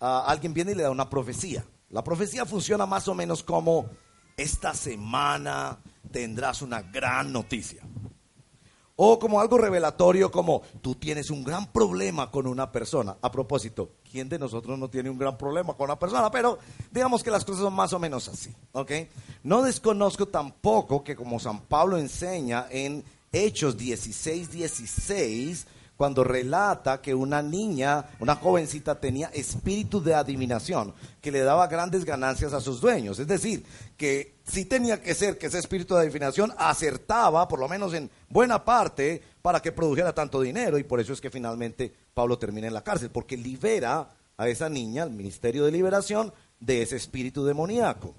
alguien 0.00 0.52
viene 0.52 0.72
y 0.72 0.74
le 0.74 0.82
da 0.82 0.90
una 0.90 1.08
profecía. 1.08 1.64
La 1.90 2.02
profecía 2.02 2.46
funciona 2.46 2.86
más 2.86 3.06
o 3.08 3.14
menos 3.14 3.42
como 3.42 3.86
esta 4.36 4.74
semana 4.74 5.78
tendrás 6.10 6.62
una 6.62 6.82
gran 6.82 7.32
noticia. 7.32 7.82
O 8.96 9.18
como 9.18 9.40
algo 9.40 9.58
revelatorio, 9.58 10.30
como 10.30 10.62
tú 10.80 10.94
tienes 10.94 11.30
un 11.30 11.42
gran 11.42 11.72
problema 11.72 12.30
con 12.30 12.46
una 12.46 12.70
persona. 12.70 13.16
A 13.22 13.30
propósito, 13.32 13.92
¿quién 14.10 14.28
de 14.28 14.38
nosotros 14.38 14.78
no 14.78 14.88
tiene 14.88 15.10
un 15.10 15.18
gran 15.18 15.36
problema 15.38 15.74
con 15.74 15.86
una 15.86 15.98
persona? 15.98 16.30
Pero 16.30 16.58
digamos 16.90 17.22
que 17.22 17.30
las 17.30 17.44
cosas 17.44 17.62
son 17.62 17.74
más 17.74 17.92
o 17.92 17.98
menos 17.98 18.28
así. 18.28 18.54
¿ok? 18.72 18.92
No 19.42 19.62
desconozco 19.62 20.28
tampoco 20.28 21.02
que 21.02 21.16
como 21.16 21.40
San 21.40 21.62
Pablo 21.62 21.96
enseña 21.96 22.66
en 22.70 23.02
Hechos 23.32 23.78
16, 23.78 24.52
16, 24.52 25.66
cuando 25.96 26.22
relata 26.22 27.00
que 27.00 27.14
una 27.14 27.40
niña, 27.40 28.04
una 28.18 28.36
jovencita 28.36 29.00
tenía 29.00 29.28
espíritu 29.28 30.02
de 30.02 30.14
adivinación, 30.14 30.92
que 31.22 31.32
le 31.32 31.40
daba 31.40 31.66
grandes 31.66 32.04
ganancias 32.04 32.52
a 32.52 32.60
sus 32.60 32.80
dueños. 32.82 33.18
Es 33.18 33.26
decir, 33.26 33.64
que 33.96 34.34
si 34.44 34.66
tenía 34.66 35.00
que 35.00 35.14
ser 35.14 35.38
que 35.38 35.46
ese 35.46 35.60
espíritu 35.60 35.94
de 35.94 36.02
adivinación 36.02 36.52
acertaba, 36.58 37.48
por 37.48 37.58
lo 37.58 37.68
menos 37.68 37.94
en 37.94 38.10
buena 38.28 38.64
parte, 38.64 39.22
para 39.40 39.62
que 39.62 39.72
produjera 39.72 40.12
tanto 40.12 40.40
dinero. 40.40 40.76
Y 40.76 40.84
por 40.84 41.00
eso 41.00 41.14
es 41.14 41.20
que 41.20 41.30
finalmente 41.30 41.90
Pablo 42.12 42.38
termina 42.38 42.66
en 42.66 42.74
la 42.74 42.84
cárcel, 42.84 43.10
porque 43.10 43.36
libera 43.38 44.10
a 44.36 44.48
esa 44.48 44.68
niña, 44.68 45.04
el 45.04 45.10
ministerio 45.10 45.64
de 45.64 45.72
liberación, 45.72 46.34
de 46.60 46.82
ese 46.82 46.96
espíritu 46.96 47.44
demoníaco. 47.46 48.14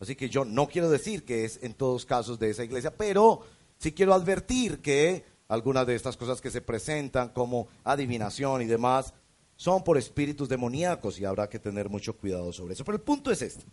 Así 0.00 0.14
que 0.14 0.28
yo 0.28 0.44
no 0.44 0.68
quiero 0.68 0.90
decir 0.90 1.24
que 1.24 1.44
es 1.44 1.58
en 1.62 1.74
todos 1.74 2.04
casos 2.04 2.38
de 2.38 2.50
esa 2.50 2.64
iglesia, 2.64 2.92
pero 2.94 3.42
sí 3.78 3.92
quiero 3.92 4.14
advertir 4.14 4.80
que 4.80 5.24
algunas 5.48 5.86
de 5.86 5.94
estas 5.94 6.16
cosas 6.16 6.40
que 6.40 6.50
se 6.50 6.60
presentan 6.60 7.30
como 7.30 7.68
adivinación 7.84 8.62
y 8.62 8.66
demás 8.66 9.14
son 9.56 9.82
por 9.82 9.98
espíritus 9.98 10.48
demoníacos 10.48 11.18
y 11.18 11.24
habrá 11.24 11.48
que 11.48 11.58
tener 11.58 11.88
mucho 11.88 12.16
cuidado 12.16 12.52
sobre 12.52 12.74
eso. 12.74 12.84
Pero 12.84 12.96
el 12.96 13.02
punto 13.02 13.30
es 13.30 13.42
este. 13.42 13.64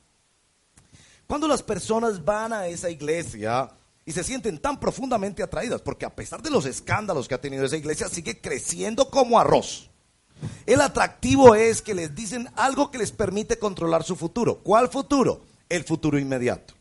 Cuando 1.27 1.47
las 1.47 1.61
personas 1.61 2.23
van 2.23 2.53
a 2.53 2.67
esa 2.67 2.89
iglesia 2.89 3.69
y 4.05 4.11
se 4.11 4.23
sienten 4.23 4.59
tan 4.59 4.79
profundamente 4.79 5.43
atraídas, 5.43 5.81
porque 5.81 6.05
a 6.05 6.15
pesar 6.15 6.41
de 6.41 6.51
los 6.51 6.65
escándalos 6.65 7.27
que 7.27 7.35
ha 7.35 7.41
tenido 7.41 7.65
esa 7.65 7.77
iglesia, 7.77 8.07
sigue 8.07 8.39
creciendo 8.39 9.09
como 9.09 9.39
arroz. 9.39 9.89
El 10.65 10.81
atractivo 10.81 11.55
es 11.55 11.81
que 11.81 11.93
les 11.95 12.13
dicen 12.13 12.49
algo 12.55 12.91
que 12.91 12.97
les 12.97 13.11
permite 13.11 13.57
controlar 13.57 14.03
su 14.03 14.15
futuro. 14.15 14.59
¿Cuál 14.59 14.89
futuro? 14.89 15.41
El 15.69 15.83
futuro 15.83 16.19
inmediato. 16.19 16.73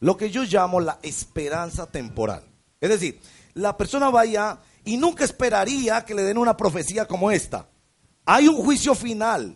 Lo 0.00 0.16
que 0.16 0.30
yo 0.30 0.44
llamo 0.44 0.80
la 0.80 0.98
esperanza 1.02 1.86
temporal. 1.86 2.49
Es 2.80 2.88
decir, 2.88 3.20
la 3.54 3.76
persona 3.76 4.10
vaya 4.10 4.58
y 4.84 4.96
nunca 4.96 5.24
esperaría 5.24 6.04
que 6.04 6.14
le 6.14 6.22
den 6.22 6.38
una 6.38 6.56
profecía 6.56 7.06
como 7.06 7.30
esta. 7.30 7.68
Hay 8.24 8.48
un 8.48 8.56
juicio 8.56 8.94
final. 8.94 9.54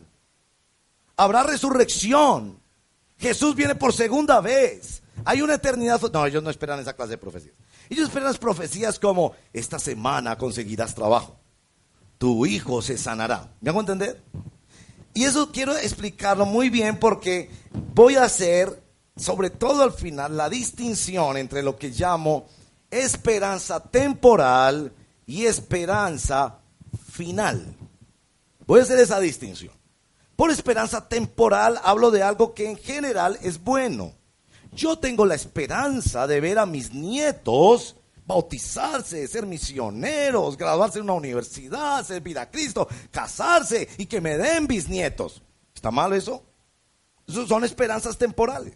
Habrá 1.16 1.42
resurrección. 1.42 2.60
Jesús 3.18 3.54
viene 3.54 3.74
por 3.74 3.92
segunda 3.92 4.40
vez. 4.40 5.02
Hay 5.24 5.42
una 5.42 5.54
eternidad. 5.54 6.00
No, 6.12 6.26
ellos 6.26 6.42
no 6.42 6.50
esperan 6.50 6.80
esa 6.80 6.94
clase 6.94 7.12
de 7.12 7.18
profecías. 7.18 7.54
Ellos 7.88 8.08
esperan 8.08 8.28
las 8.28 8.38
profecías 8.38 8.98
como, 8.98 9.34
esta 9.52 9.78
semana 9.78 10.36
conseguirás 10.36 10.94
trabajo 10.94 11.38
tu 12.24 12.46
hijo 12.46 12.80
se 12.80 12.96
sanará. 12.96 13.52
¿Me 13.60 13.70
hago 13.70 13.80
entender? 13.80 14.22
Y 15.12 15.24
eso 15.24 15.52
quiero 15.52 15.76
explicarlo 15.76 16.46
muy 16.46 16.70
bien 16.70 16.98
porque 16.98 17.50
voy 17.94 18.16
a 18.16 18.24
hacer, 18.24 18.82
sobre 19.14 19.50
todo 19.50 19.82
al 19.82 19.92
final, 19.92 20.36
la 20.36 20.48
distinción 20.48 21.36
entre 21.36 21.62
lo 21.62 21.76
que 21.76 21.90
llamo 21.90 22.46
esperanza 23.02 23.80
temporal 23.80 24.92
y 25.26 25.46
esperanza 25.46 26.58
final. 27.10 27.74
Voy 28.66 28.80
a 28.80 28.82
hacer 28.84 28.98
esa 28.98 29.20
distinción. 29.20 29.72
Por 30.36 30.50
esperanza 30.50 31.08
temporal 31.08 31.80
hablo 31.82 32.10
de 32.10 32.22
algo 32.22 32.54
que 32.54 32.70
en 32.70 32.76
general 32.76 33.38
es 33.42 33.62
bueno. 33.62 34.12
Yo 34.72 34.98
tengo 34.98 35.24
la 35.26 35.34
esperanza 35.34 36.26
de 36.26 36.40
ver 36.40 36.58
a 36.58 36.66
mis 36.66 36.92
nietos 36.92 37.96
bautizarse, 38.26 39.28
ser 39.28 39.46
misioneros, 39.46 40.56
graduarse 40.56 40.98
en 40.98 41.04
una 41.04 41.12
universidad, 41.14 42.04
servir 42.04 42.38
a 42.38 42.50
Cristo, 42.50 42.88
casarse 43.10 43.88
y 43.98 44.06
que 44.06 44.20
me 44.20 44.36
den 44.36 44.66
bisnietos. 44.66 45.42
¿Está 45.74 45.90
mal 45.90 46.12
eso? 46.12 46.42
Eso 47.26 47.46
son 47.46 47.64
esperanzas 47.64 48.16
temporales. 48.16 48.74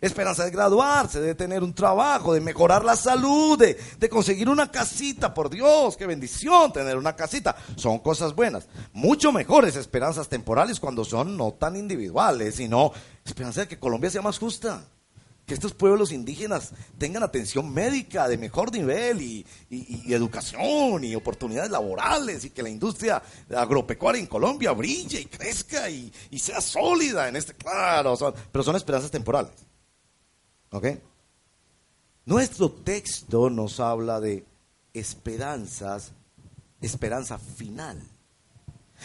Esperanza 0.00 0.44
de 0.44 0.50
graduarse, 0.50 1.20
de 1.20 1.34
tener 1.34 1.62
un 1.62 1.74
trabajo, 1.74 2.34
de 2.34 2.40
mejorar 2.40 2.84
la 2.84 2.96
salud, 2.96 3.58
de, 3.58 4.08
conseguir 4.08 4.48
una 4.48 4.70
casita, 4.70 5.32
por 5.32 5.48
Dios, 5.48 5.96
qué 5.96 6.06
bendición 6.06 6.72
tener 6.72 6.96
una 6.96 7.16
casita. 7.16 7.56
Son 7.76 7.98
cosas 8.00 8.34
buenas. 8.34 8.68
Mucho 8.92 9.32
mejores 9.32 9.74
esperanzas 9.76 10.28
temporales 10.28 10.80
cuando 10.80 11.04
son 11.04 11.36
no 11.36 11.52
tan 11.52 11.76
individuales, 11.76 12.56
sino 12.56 12.92
esperanza 13.24 13.62
de 13.62 13.68
que 13.68 13.78
Colombia 13.78 14.10
sea 14.10 14.22
más 14.22 14.38
justa 14.38 14.84
que 15.46 15.54
estos 15.54 15.72
pueblos 15.74 16.10
indígenas 16.10 16.72
tengan 16.98 17.22
atención 17.22 17.72
médica 17.72 18.26
de 18.26 18.36
mejor 18.36 18.72
nivel 18.72 19.22
y, 19.22 19.46
educación 20.12 21.04
y 21.04 21.14
oportunidades 21.14 21.70
laborales 21.70 22.44
y 22.44 22.50
que 22.50 22.64
la 22.64 22.68
industria 22.68 23.22
agropecuaria 23.54 24.20
en 24.20 24.26
Colombia 24.26 24.72
brille 24.72 25.20
y 25.20 25.26
crezca 25.26 25.88
y, 25.88 26.12
sea 26.36 26.60
sólida 26.60 27.28
en 27.28 27.36
este, 27.36 27.54
claro, 27.54 28.16
pero 28.50 28.64
son 28.64 28.76
esperanzas 28.76 29.10
temporales. 29.10 29.52
Nuestro 32.24 32.70
texto 32.70 33.50
nos 33.50 33.80
habla 33.80 34.20
de 34.20 34.44
esperanzas, 34.92 36.12
esperanza 36.80 37.38
final. 37.38 38.00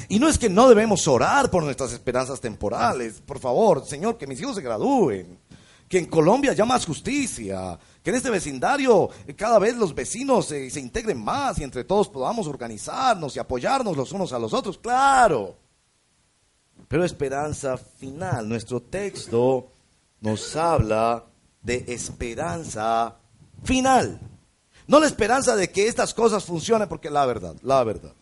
Y 0.08 0.20
no 0.20 0.28
es 0.28 0.38
que 0.38 0.50
no 0.50 0.70
debemos 0.70 1.08
orar 1.08 1.51
por 1.51 1.63
nuestras 1.63 1.92
esperanzas 1.92 2.40
temporales. 2.40 3.22
Por 3.25 3.40
favor, 3.40 3.86
Señor, 3.86 4.18
que 4.18 4.28
mis 4.28 4.40
hijos 4.40 4.56
se 4.56 4.62
gradúen 4.62 5.38
que 5.92 5.98
en 5.98 6.06
Colombia 6.06 6.51
haya 6.51 6.63
más 6.63 6.86
justicia, 6.86 7.78
que 8.01 8.12
en 8.12 8.16
este 8.16 8.30
vecindario 8.30 9.10
cada 9.36 9.60
vez 9.60 9.75
los 9.75 9.94
vecinos 9.94 10.46
se, 10.46 10.70
se 10.70 10.80
integren 10.80 11.22
más 11.22 11.60
y 11.60 11.66
entre 11.66 11.84
todos 11.84 12.08
podamos 12.08 12.48
organizarnos 12.48 13.36
y 13.36 13.40
apoyarnos 13.40 13.98
los 13.98 14.13
unos 14.13 14.32
a 14.32 14.40
los 14.40 14.54
otros, 14.54 14.78
claro. 14.78 15.58
Pero 16.88 17.04
esperanza 17.04 17.75
final, 17.78 18.48
nuestro 18.48 18.82
texto 18.82 19.68
nos 20.22 20.56
habla 20.56 21.25
de 21.62 21.86
esperanza 21.88 23.18
final. 23.63 24.20
No 24.88 25.00
la 25.00 25.08
esperanza 25.08 25.56
de 25.56 25.70
que 25.72 25.88
estas 25.88 26.13
cosas 26.13 26.44
funcionen, 26.44 26.89
porque 26.89 27.10
la 27.10 27.25
verdad, 27.25 27.56
la 27.62 27.84
verdad. 27.84 28.13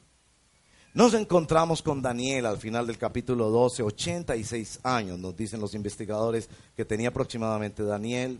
Nos 0.94 1.14
encontramos 1.14 1.82
con 1.82 2.02
Daniel 2.02 2.46
al 2.46 2.58
final 2.58 2.88
del 2.88 2.98
capítulo 2.98 3.50
12, 3.50 3.84
86 3.84 4.80
años, 4.84 5.20
nos 5.20 5.36
dicen 5.36 5.62
los 5.62 5.76
investigadores 5.76 6.50
que 6.76 6.84
tenía 6.84 7.10
aproximadamente 7.10 7.84
Daniel. 7.84 8.40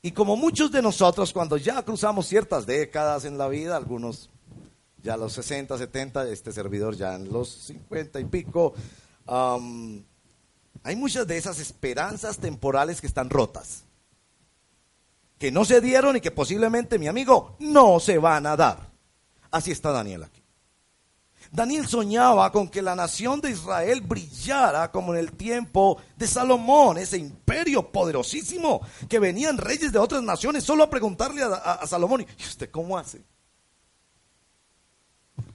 Y 0.00 0.12
como 0.12 0.36
muchos 0.36 0.72
de 0.72 0.80
nosotros, 0.80 1.32
cuando 1.32 1.56
ya 1.56 1.82
cruzamos 1.82 2.26
ciertas 2.26 2.66
décadas 2.66 3.24
en 3.24 3.36
la 3.36 3.48
vida, 3.48 3.76
algunos 3.76 4.30
ya 5.02 5.16
los 5.16 5.32
60, 5.34 5.76
70, 5.76 6.28
este 6.28 6.52
servidor 6.52 6.96
ya 6.96 7.14
en 7.14 7.32
los 7.32 7.48
50 7.48 8.20
y 8.20 8.24
pico, 8.24 8.74
hay 9.26 10.96
muchas 10.96 11.26
de 11.26 11.36
esas 11.36 11.58
esperanzas 11.60 12.38
temporales 12.38 13.00
que 13.00 13.06
están 13.06 13.28
rotas, 13.28 13.84
que 15.38 15.52
no 15.52 15.64
se 15.64 15.80
dieron 15.80 16.16
y 16.16 16.20
que 16.20 16.30
posiblemente, 16.30 16.98
mi 16.98 17.08
amigo, 17.08 17.56
no 17.60 18.00
se 18.00 18.18
van 18.18 18.46
a 18.46 18.56
dar. 18.56 18.90
Así 19.50 19.70
está 19.70 19.92
Daniel 19.92 20.24
aquí. 20.24 20.42
Daniel 21.50 21.86
soñaba 21.86 22.52
con 22.52 22.68
que 22.68 22.82
la 22.82 22.94
nación 22.94 23.40
de 23.40 23.50
Israel 23.50 24.02
brillara 24.02 24.90
como 24.90 25.14
en 25.14 25.20
el 25.20 25.32
tiempo 25.32 25.98
de 26.16 26.26
Salomón, 26.26 26.98
ese 26.98 27.16
imperio 27.16 27.90
poderosísimo, 27.90 28.82
que 29.08 29.18
venían 29.18 29.56
reyes 29.56 29.92
de 29.92 29.98
otras 29.98 30.22
naciones 30.22 30.64
solo 30.64 30.84
a 30.84 30.90
preguntarle 30.90 31.42
a, 31.42 31.86
Salomón, 31.86 32.26
¿y 32.38 32.42
usted 32.42 32.70
cómo 32.70 32.98
hace? 32.98 33.22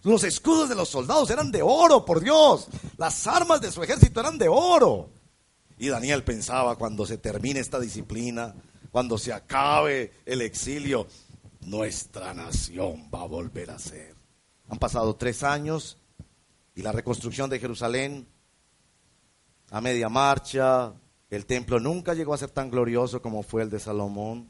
Los 0.02 0.24
escudos 0.24 0.68
de 0.68 0.76
los 0.76 0.90
soldados 0.90 1.30
eran 1.30 1.52
de 1.52 1.62
oro, 1.62 2.04
por 2.04 2.22
Dios. 2.22 2.68
Las 2.98 3.28
armas 3.28 3.62
de 3.62 3.72
su 3.72 3.84
ejército 3.84 4.20
eran 4.20 4.38
de 4.38 4.48
oro. 4.48 5.10
Y 5.78 5.90
Daniel 5.90 6.24
pensaba, 6.24 6.76
cuando 6.76 7.06
se 7.06 7.18
termine 7.18 7.60
esta 7.60 7.80
disciplina, 7.80 8.56
cuando 8.94 9.18
se 9.18 9.34
acabe 9.34 10.14
el 10.26 10.42
exilio, 10.42 11.06
nuestra 11.66 12.34
nación 12.34 13.10
va 13.14 13.24
a 13.24 13.28
volver 13.28 13.72
a 13.72 13.78
ser 13.78 14.14
han 14.74 14.80
pasado 14.80 15.16
tres 15.16 15.44
años 15.44 16.00
y 16.74 16.82
la 16.82 16.92
reconstrucción 16.92 17.48
de 17.48 17.60
Jerusalén 17.60 18.28
a 19.70 19.82
media 19.82 20.10
marcha. 20.10 20.94
El 21.30 21.46
templo 21.46 21.80
nunca 21.80 22.16
llegó 22.16 22.34
a 22.34 22.40
ser 22.40 22.50
tan 22.50 22.72
glorioso 22.72 23.22
como 23.22 23.44
fue 23.44 23.62
el 23.62 23.70
de 23.70 23.80
Salomón. 23.80 24.50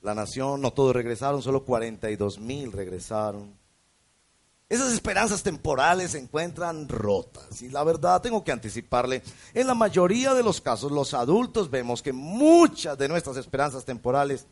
La 0.00 0.14
nación, 0.14 0.60
no 0.60 0.72
todos 0.72 0.94
regresaron, 0.94 1.40
solo 1.40 1.64
42 1.64 2.40
mil 2.40 2.72
regresaron. 2.72 3.56
Esas 4.72 4.94
esperanzas 4.94 5.42
temporales 5.42 6.12
se 6.12 6.18
encuentran 6.18 6.88
rotas. 6.88 7.60
Y 7.60 7.68
la 7.68 7.84
verdad, 7.84 8.22
tengo 8.22 8.42
que 8.42 8.52
anticiparle, 8.52 9.22
en 9.52 9.66
la 9.66 9.74
mayoría 9.74 10.32
de 10.32 10.42
los 10.42 10.62
casos, 10.62 10.90
los 10.90 11.12
adultos 11.12 11.70
vemos 11.70 12.00
que 12.00 12.14
muchas 12.14 12.96
de 12.96 13.06
nuestras 13.06 13.36
esperanzas 13.36 13.84
temporales 13.84 14.46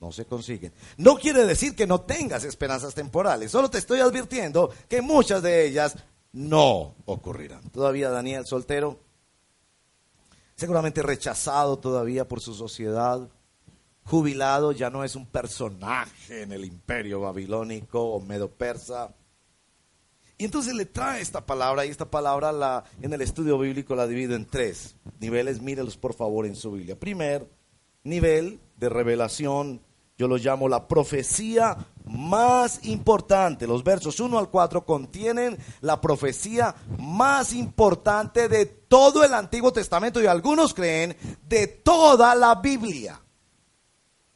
no 0.00 0.10
se 0.10 0.24
consiguen. 0.24 0.72
No 0.96 1.14
quiere 1.14 1.46
decir 1.46 1.76
que 1.76 1.86
no 1.86 2.00
tengas 2.00 2.42
esperanzas 2.42 2.96
temporales, 2.96 3.52
solo 3.52 3.70
te 3.70 3.78
estoy 3.78 4.00
advirtiendo 4.00 4.72
que 4.88 5.00
muchas 5.00 5.40
de 5.40 5.64
ellas 5.68 5.98
no 6.32 6.96
ocurrirán. 7.04 7.70
Todavía 7.70 8.10
Daniel 8.10 8.46
soltero, 8.46 8.98
seguramente 10.56 11.00
rechazado 11.00 11.78
todavía 11.78 12.26
por 12.26 12.40
su 12.40 12.54
sociedad, 12.54 13.28
jubilado, 14.02 14.72
ya 14.72 14.90
no 14.90 15.04
es 15.04 15.14
un 15.14 15.26
personaje 15.26 16.42
en 16.42 16.50
el 16.50 16.64
imperio 16.64 17.20
babilónico 17.20 18.02
o 18.02 18.18
medo-persa. 18.18 19.14
Y 20.44 20.46
entonces 20.46 20.74
le 20.74 20.84
trae 20.84 21.22
esta 21.22 21.46
palabra 21.46 21.86
y 21.86 21.88
esta 21.88 22.04
palabra 22.04 22.52
la, 22.52 22.84
en 23.00 23.14
el 23.14 23.22
estudio 23.22 23.56
bíblico 23.56 23.94
la 23.94 24.06
divido 24.06 24.36
en 24.36 24.44
tres 24.44 24.94
niveles. 25.18 25.62
Mírelos 25.62 25.96
por 25.96 26.12
favor 26.12 26.44
en 26.44 26.54
su 26.54 26.72
Biblia. 26.72 27.00
Primer 27.00 27.48
nivel 28.02 28.60
de 28.76 28.90
revelación 28.90 29.80
yo 30.18 30.28
lo 30.28 30.36
llamo 30.36 30.68
la 30.68 30.86
profecía 30.86 31.78
más 32.04 32.84
importante. 32.84 33.66
Los 33.66 33.82
versos 33.82 34.20
1 34.20 34.38
al 34.38 34.50
4 34.50 34.84
contienen 34.84 35.56
la 35.80 35.98
profecía 35.98 36.74
más 36.98 37.54
importante 37.54 38.46
de 38.46 38.66
todo 38.66 39.24
el 39.24 39.32
Antiguo 39.32 39.72
Testamento 39.72 40.22
y 40.22 40.26
algunos 40.26 40.74
creen 40.74 41.16
de 41.48 41.68
toda 41.68 42.34
la 42.34 42.56
Biblia. 42.56 43.18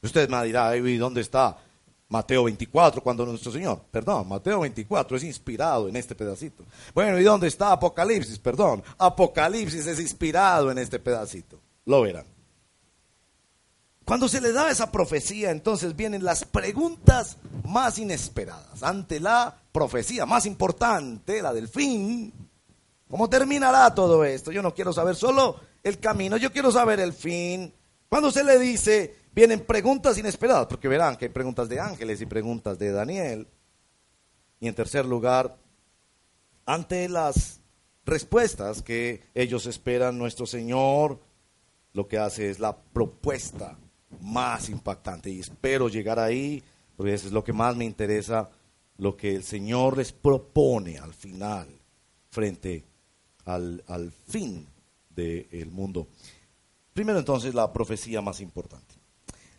Usted 0.00 0.26
me 0.30 0.42
dirá, 0.46 0.74
¿y 0.74 0.96
dónde 0.96 1.20
está 1.20 1.58
Mateo 2.08 2.44
24 2.44 3.02
cuando 3.02 3.26
nuestro 3.26 3.52
Señor? 3.52 3.82
Perdón, 3.90 4.28
Mateo 4.28 4.60
24 4.60 5.16
es 5.16 5.24
inspirado 5.24 5.88
en 5.88 5.96
este 5.96 6.14
pedacito. 6.14 6.64
Bueno, 6.94 7.18
¿y 7.18 7.22
dónde 7.22 7.48
está 7.48 7.72
Apocalipsis? 7.72 8.38
Perdón, 8.38 8.82
Apocalipsis 8.96 9.86
es 9.86 10.00
inspirado 10.00 10.70
en 10.70 10.78
este 10.78 10.98
pedacito. 10.98 11.60
Lo 11.84 12.00
verán. 12.02 12.24
Cuando 14.08 14.26
se 14.26 14.40
le 14.40 14.52
da 14.52 14.70
esa 14.70 14.90
profecía, 14.90 15.50
entonces 15.50 15.94
vienen 15.94 16.24
las 16.24 16.46
preguntas 16.46 17.36
más 17.64 17.98
inesperadas. 17.98 18.82
Ante 18.82 19.20
la 19.20 19.54
profecía 19.70 20.24
más 20.24 20.46
importante, 20.46 21.42
la 21.42 21.52
del 21.52 21.68
fin, 21.68 22.32
¿cómo 23.10 23.28
terminará 23.28 23.94
todo 23.94 24.24
esto? 24.24 24.50
Yo 24.50 24.62
no 24.62 24.72
quiero 24.72 24.94
saber 24.94 25.14
solo 25.14 25.60
el 25.82 25.98
camino, 25.98 26.38
yo 26.38 26.50
quiero 26.50 26.72
saber 26.72 27.00
el 27.00 27.12
fin. 27.12 27.70
Cuando 28.08 28.30
se 28.30 28.44
le 28.44 28.58
dice, 28.58 29.14
vienen 29.38 29.60
preguntas 29.60 30.18
inesperadas, 30.18 30.66
porque 30.66 30.88
verán 30.88 31.16
que 31.16 31.26
hay 31.26 31.30
preguntas 31.30 31.68
de 31.68 31.78
ángeles 31.78 32.20
y 32.20 32.26
preguntas 32.26 32.76
de 32.76 32.90
Daniel. 32.90 33.46
Y 34.58 34.66
en 34.66 34.74
tercer 34.74 35.06
lugar, 35.06 35.56
ante 36.66 37.08
las 37.08 37.60
respuestas 38.04 38.82
que 38.82 39.22
ellos 39.36 39.66
esperan, 39.66 40.18
nuestro 40.18 40.44
Señor 40.44 41.20
lo 41.92 42.08
que 42.08 42.18
hace 42.18 42.50
es 42.50 42.58
la 42.58 42.76
propuesta 42.76 43.78
más 44.20 44.70
impactante. 44.70 45.30
Y 45.30 45.38
espero 45.38 45.88
llegar 45.88 46.18
ahí, 46.18 46.60
porque 46.96 47.14
eso 47.14 47.28
es 47.28 47.32
lo 47.32 47.44
que 47.44 47.52
más 47.52 47.76
me 47.76 47.84
interesa, 47.84 48.50
lo 48.96 49.16
que 49.16 49.36
el 49.36 49.44
Señor 49.44 49.98
les 49.98 50.10
propone 50.10 50.98
al 50.98 51.14
final, 51.14 51.68
frente 52.28 52.84
al, 53.44 53.84
al 53.86 54.10
fin 54.10 54.66
del 55.10 55.70
mundo. 55.70 56.08
Primero 56.92 57.20
entonces 57.20 57.54
la 57.54 57.72
profecía 57.72 58.20
más 58.20 58.40
importante. 58.40 58.97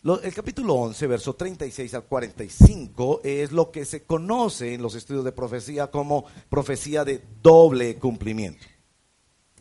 El 0.03 0.33
capítulo 0.33 0.75
11, 0.75 1.07
verso 1.07 1.35
36 1.35 1.93
al 1.93 2.03
45, 2.03 3.21
es 3.23 3.51
lo 3.51 3.69
que 3.69 3.83
se 3.83 4.03
conoce 4.03 4.73
en 4.73 4.81
los 4.81 4.95
estudios 4.95 5.25
de 5.25 5.33
profecía 5.33 5.87
como 5.87 6.25
profecía 6.49 7.03
de 7.03 7.21
doble 7.41 7.97
cumplimiento. 7.97 8.65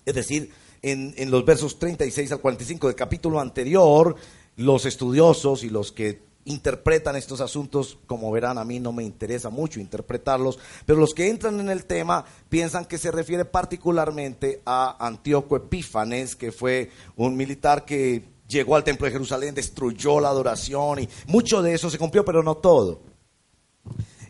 Es 0.04 0.14
decir, 0.14 0.52
en, 0.80 1.12
en 1.16 1.30
los 1.30 1.44
versos 1.44 1.78
36 1.78 2.30
al 2.32 2.40
45 2.40 2.86
del 2.86 2.96
capítulo 2.96 3.40
anterior, 3.40 4.14
los 4.56 4.86
estudiosos 4.86 5.64
y 5.64 5.70
los 5.70 5.90
que 5.90 6.22
interpretan 6.44 7.16
estos 7.16 7.40
asuntos, 7.40 7.98
como 8.06 8.30
verán, 8.30 8.58
a 8.58 8.64
mí 8.64 8.78
no 8.78 8.92
me 8.92 9.02
interesa 9.02 9.50
mucho 9.50 9.80
interpretarlos, 9.80 10.58
pero 10.86 11.00
los 11.00 11.14
que 11.14 11.28
entran 11.28 11.58
en 11.60 11.68
el 11.68 11.84
tema 11.84 12.24
piensan 12.48 12.86
que 12.86 12.96
se 12.96 13.10
refiere 13.10 13.44
particularmente 13.44 14.62
a 14.64 15.04
Antíoco 15.04 15.56
Epífanes, 15.56 16.36
que 16.36 16.52
fue 16.52 16.90
un 17.16 17.36
militar 17.36 17.84
que 17.84 18.37
llegó 18.48 18.74
al 18.74 18.84
templo 18.84 19.06
de 19.06 19.12
Jerusalén, 19.12 19.54
destruyó 19.54 20.20
la 20.20 20.30
adoración 20.30 21.00
y 21.00 21.08
mucho 21.26 21.62
de 21.62 21.74
eso 21.74 21.90
se 21.90 21.98
cumplió, 21.98 22.24
pero 22.24 22.42
no 22.42 22.56
todo. 22.56 23.00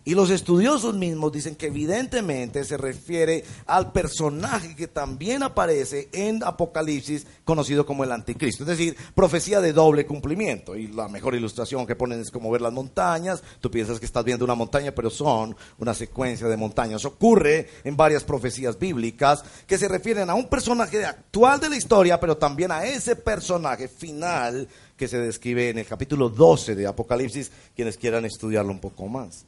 Y 0.09 0.15
los 0.15 0.31
estudiosos 0.31 0.95
mismos 0.95 1.33
dicen 1.33 1.55
que 1.55 1.67
evidentemente 1.67 2.65
se 2.65 2.79
refiere 2.79 3.45
al 3.67 3.93
personaje 3.93 4.75
que 4.75 4.89
también 4.89 5.43
aparece 5.43 6.09
en 6.15 6.43
Apocalipsis, 6.43 7.27
conocido 7.45 7.85
como 7.85 8.05
el 8.05 8.13
anticristo. 8.13 8.63
Es 8.63 8.69
decir, 8.69 8.97
profecía 9.15 9.61
de 9.61 9.75
doble 9.75 10.07
cumplimiento. 10.07 10.77
Y 10.77 10.87
la 10.87 11.09
mejor 11.09 11.35
ilustración 11.35 11.87
que 11.87 11.95
ponen 11.95 12.23
es 12.23 12.31
como 12.31 12.51
ver 12.51 12.63
las 12.63 12.73
montañas. 12.73 13.43
Tú 13.61 13.71
piensas 13.71 14.01
que 14.01 14.07
estás 14.07 14.25
viendo 14.25 14.47
una 14.47 14.55
montaña, 14.55 14.95
pero 14.95 15.11
son 15.11 15.55
una 15.77 15.93
secuencia 15.93 16.49
de 16.49 16.57
montañas. 16.57 17.05
Ocurre 17.05 17.69
en 17.85 17.95
varias 17.95 18.25
profecías 18.25 18.79
bíblicas 18.79 19.45
que 19.67 19.77
se 19.77 19.89
refieren 19.89 20.31
a 20.31 20.35
un 20.35 20.49
personaje 20.49 21.05
actual 21.05 21.61
de 21.61 21.69
la 21.69 21.77
historia, 21.77 22.19
pero 22.19 22.39
también 22.39 22.73
a 22.73 22.87
ese 22.87 23.15
personaje 23.15 23.89
final 23.89 24.69
que 24.97 25.07
se 25.07 25.19
describe 25.19 25.69
en 25.69 25.77
el 25.77 25.87
capítulo 25.87 26.31
12 26.31 26.75
de 26.77 26.87
Apocalipsis, 26.87 27.53
quienes 27.77 27.99
quieran 27.99 28.25
estudiarlo 28.25 28.73
un 28.73 28.81
poco 28.81 29.07
más. 29.07 29.45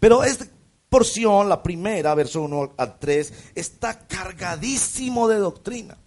Pero 0.00 0.24
esta 0.24 0.46
porción, 0.88 1.48
la 1.48 1.62
primera, 1.62 2.14
verso 2.14 2.42
1 2.42 2.74
al 2.76 2.98
3, 2.98 3.32
está 3.54 4.06
cargadísimo 4.06 5.28
de 5.28 5.36
doctrina. 5.36 5.98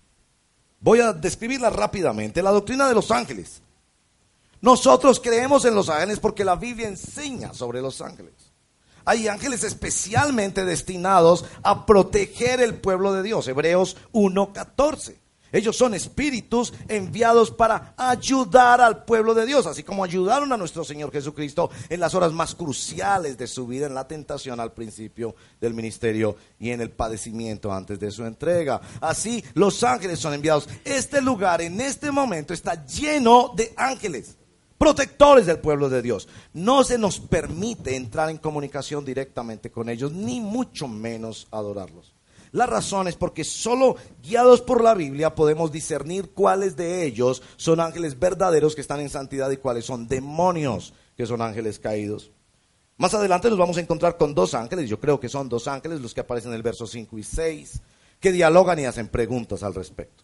Voy 0.79 0.99
a 0.99 1.13
describirla 1.13 1.69
rápidamente. 1.69 2.41
La 2.41 2.51
doctrina 2.51 2.87
de 2.87 2.95
los 2.95 3.11
ángeles. 3.11 3.61
Nosotros 4.61 5.19
creemos 5.19 5.65
en 5.65 5.75
los 5.75 5.89
ángeles 5.89 6.19
porque 6.19 6.45
la 6.45 6.55
Biblia 6.55 6.87
enseña 6.87 7.53
sobre 7.53 7.81
los 7.81 8.01
ángeles. 8.01 8.33
Hay 9.05 9.27
ángeles 9.27 9.63
especialmente 9.63 10.65
destinados 10.65 11.45
a 11.63 11.85
proteger 11.85 12.61
el 12.61 12.75
pueblo 12.75 13.13
de 13.13 13.23
Dios. 13.23 13.47
Hebreos 13.47 13.97
1.14. 14.13 15.15
Ellos 15.51 15.75
son 15.75 15.93
espíritus 15.93 16.73
enviados 16.87 17.51
para 17.51 17.93
ayudar 17.97 18.81
al 18.81 19.03
pueblo 19.03 19.33
de 19.33 19.45
Dios, 19.45 19.65
así 19.65 19.83
como 19.83 20.03
ayudaron 20.03 20.51
a 20.51 20.57
nuestro 20.57 20.83
Señor 20.83 21.11
Jesucristo 21.11 21.69
en 21.89 21.99
las 21.99 22.15
horas 22.15 22.31
más 22.31 22.55
cruciales 22.55 23.37
de 23.37 23.47
su 23.47 23.67
vida, 23.67 23.87
en 23.87 23.93
la 23.93 24.07
tentación 24.07 24.59
al 24.59 24.73
principio 24.73 25.35
del 25.59 25.73
ministerio 25.73 26.35
y 26.59 26.71
en 26.71 26.81
el 26.81 26.91
padecimiento 26.91 27.71
antes 27.71 27.99
de 27.99 28.11
su 28.11 28.25
entrega. 28.25 28.81
Así 29.01 29.43
los 29.53 29.83
ángeles 29.83 30.19
son 30.19 30.33
enviados. 30.33 30.69
Este 30.83 31.21
lugar 31.21 31.61
en 31.61 31.81
este 31.81 32.11
momento 32.11 32.53
está 32.53 32.85
lleno 32.85 33.53
de 33.55 33.73
ángeles 33.75 34.37
protectores 34.81 35.45
del 35.45 35.59
pueblo 35.59 35.89
de 35.89 36.01
Dios. 36.01 36.27
No 36.53 36.83
se 36.83 36.97
nos 36.97 37.19
permite 37.19 37.95
entrar 37.95 38.31
en 38.31 38.39
comunicación 38.39 39.05
directamente 39.05 39.69
con 39.69 39.89
ellos, 39.89 40.11
ni 40.11 40.39
mucho 40.39 40.87
menos 40.87 41.47
adorarlos. 41.51 42.15
La 42.51 42.65
razón 42.65 43.07
es 43.07 43.15
porque 43.15 43.43
solo 43.43 43.95
guiados 44.21 44.61
por 44.61 44.83
la 44.83 44.93
Biblia 44.93 45.35
podemos 45.35 45.71
discernir 45.71 46.31
cuáles 46.31 46.75
de 46.75 47.05
ellos 47.05 47.41
son 47.55 47.79
ángeles 47.79 48.19
verdaderos 48.19 48.75
que 48.75 48.81
están 48.81 48.99
en 48.99 49.09
santidad 49.09 49.49
y 49.51 49.57
cuáles 49.57 49.85
son 49.85 50.07
demonios 50.07 50.93
que 51.15 51.25
son 51.25 51.41
ángeles 51.41 51.79
caídos. 51.79 52.31
Más 52.97 53.13
adelante 53.13 53.49
nos 53.49 53.57
vamos 53.57 53.77
a 53.77 53.81
encontrar 53.81 54.17
con 54.17 54.35
dos 54.35 54.53
ángeles, 54.53 54.89
yo 54.89 54.99
creo 54.99 55.19
que 55.19 55.29
son 55.29 55.49
dos 55.49 55.67
ángeles 55.67 56.01
los 56.01 56.13
que 56.13 56.21
aparecen 56.21 56.51
en 56.51 56.57
el 56.57 56.63
verso 56.63 56.85
5 56.85 57.17
y 57.17 57.23
6, 57.23 57.81
que 58.19 58.31
dialogan 58.31 58.79
y 58.79 58.85
hacen 58.85 59.07
preguntas 59.07 59.63
al 59.63 59.73
respecto. 59.73 60.23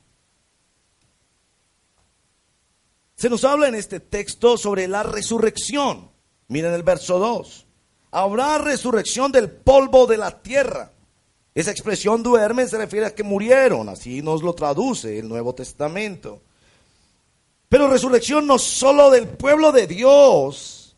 Se 3.16 3.32
nos 3.32 3.44
habla 3.46 3.68
en 3.68 3.74
este 3.74 4.00
texto 4.00 4.58
sobre 4.58 4.88
la 4.88 5.02
resurrección. 5.02 6.12
Miren 6.50 6.74
el 6.74 6.84
verso 6.84 7.18
2. 7.18 7.66
Habrá 8.12 8.60
resurrección 8.60 9.32
del 9.32 9.50
polvo 9.50 10.06
de 10.06 10.18
la 10.18 10.44
tierra. 10.44 10.92
Esa 11.58 11.72
expresión 11.72 12.22
duermen 12.22 12.70
se 12.70 12.78
refiere 12.78 13.08
a 13.08 13.15
que 13.15 13.24
murieron, 13.24 13.89
así 13.89 14.22
nos 14.22 14.43
lo 14.43 14.54
traduce 14.54 15.17
el 15.17 15.28
Nuevo 15.28 15.56
Testamento. 15.56 16.43
Pero 17.67 17.88
resurrección 17.88 18.46
no 18.46 18.60
solo 18.60 19.10
del 19.10 19.28
pueblo 19.28 19.72
de 19.72 19.88
Dios 19.88 20.96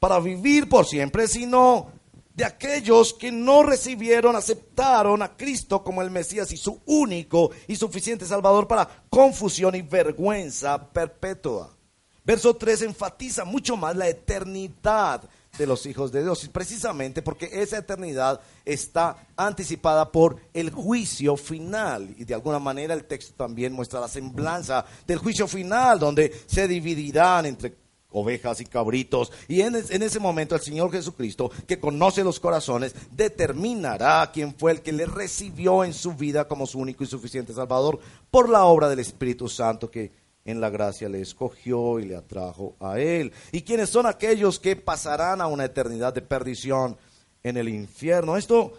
para 0.00 0.18
vivir 0.18 0.68
por 0.68 0.86
siempre, 0.86 1.28
sino 1.28 1.92
de 2.34 2.44
aquellos 2.44 3.14
que 3.14 3.30
no 3.30 3.62
recibieron, 3.62 4.34
aceptaron 4.34 5.22
a 5.22 5.36
Cristo 5.36 5.84
como 5.84 6.02
el 6.02 6.10
Mesías 6.10 6.50
y 6.50 6.56
su 6.56 6.80
único 6.86 7.52
y 7.68 7.76
suficiente 7.76 8.26
Salvador 8.26 8.66
para 8.66 9.04
confusión 9.08 9.76
y 9.76 9.82
vergüenza 9.82 10.84
perpetua. 10.90 11.76
Verso 12.24 12.56
3 12.56 12.82
enfatiza 12.82 13.44
mucho 13.44 13.76
más 13.76 13.94
la 13.94 14.08
eternidad 14.08 15.22
de 15.58 15.66
los 15.66 15.84
hijos 15.84 16.10
de 16.10 16.22
Dios. 16.22 16.48
Precisamente 16.50 17.20
porque 17.20 17.50
esa 17.52 17.76
eternidad 17.76 18.40
está 18.64 19.26
anticipada 19.36 20.10
por 20.10 20.36
el 20.54 20.70
juicio 20.70 21.36
final. 21.36 22.14
Y 22.16 22.24
de 22.24 22.32
alguna 22.32 22.58
manera 22.58 22.94
el 22.94 23.04
texto 23.04 23.34
también 23.36 23.74
muestra 23.74 24.00
la 24.00 24.08
semblanza 24.08 24.86
del 25.06 25.18
juicio 25.18 25.46
final, 25.46 25.98
donde 25.98 26.32
se 26.46 26.66
dividirán 26.66 27.44
entre 27.44 27.74
ovejas 28.12 28.62
y 28.62 28.64
cabritos. 28.64 29.30
Y 29.46 29.60
en, 29.60 29.74
ese 29.74 30.20
momento 30.20 30.54
el 30.54 30.62
Señor 30.62 30.90
Jesucristo, 30.90 31.50
que 31.66 31.78
conoce 31.78 32.24
los 32.24 32.40
corazones, 32.40 32.94
determinará 33.10 34.30
quién 34.32 34.54
fue 34.54 34.72
el 34.72 34.80
que 34.80 34.92
le 34.92 35.04
recibió 35.04 35.84
en 35.84 35.92
su 35.92 36.14
vida 36.14 36.48
como 36.48 36.66
su 36.66 36.78
único 36.78 37.04
y 37.04 37.08
suficiente 37.08 37.52
Salvador 37.52 37.98
por 38.30 38.48
la 38.48 38.64
obra 38.64 38.88
del 38.88 39.00
Espíritu 39.00 39.50
Santo 39.50 39.90
que 39.90 40.21
en 40.44 40.60
la 40.60 40.70
gracia 40.70 41.08
le 41.08 41.20
escogió 41.20 42.00
y 42.00 42.06
le 42.06 42.16
atrajo 42.16 42.76
a 42.80 42.98
él. 42.98 43.32
¿Y 43.52 43.62
quiénes 43.62 43.90
son 43.90 44.06
aquellos 44.06 44.58
que 44.58 44.76
pasarán 44.76 45.40
a 45.40 45.46
una 45.46 45.64
eternidad 45.64 46.12
de 46.12 46.22
perdición 46.22 46.96
en 47.42 47.56
el 47.56 47.68
infierno? 47.68 48.36
Esto, 48.36 48.76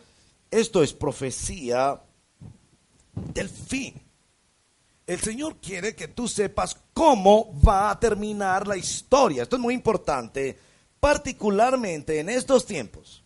esto 0.52 0.84
es 0.84 0.94
profecía 0.94 2.02
del 3.34 3.50
fin. 3.50 3.94
El 5.06 5.20
Señor 5.20 5.58
quiere 5.58 5.96
que 5.96 6.08
tú 6.08 6.28
sepas 6.28 6.78
cómo 6.94 7.54
va 7.62 7.92
a 7.92 8.00
terminar 8.00 8.68
la 8.68 8.78
historia. 8.78 9.44
Esto 9.44 9.58
es 9.58 9.62
muy 9.62 9.74
importante, 9.74 10.58
particularmente 11.00 12.20
en 12.20 12.30
estos 12.30 12.66
tiempos 12.66 13.23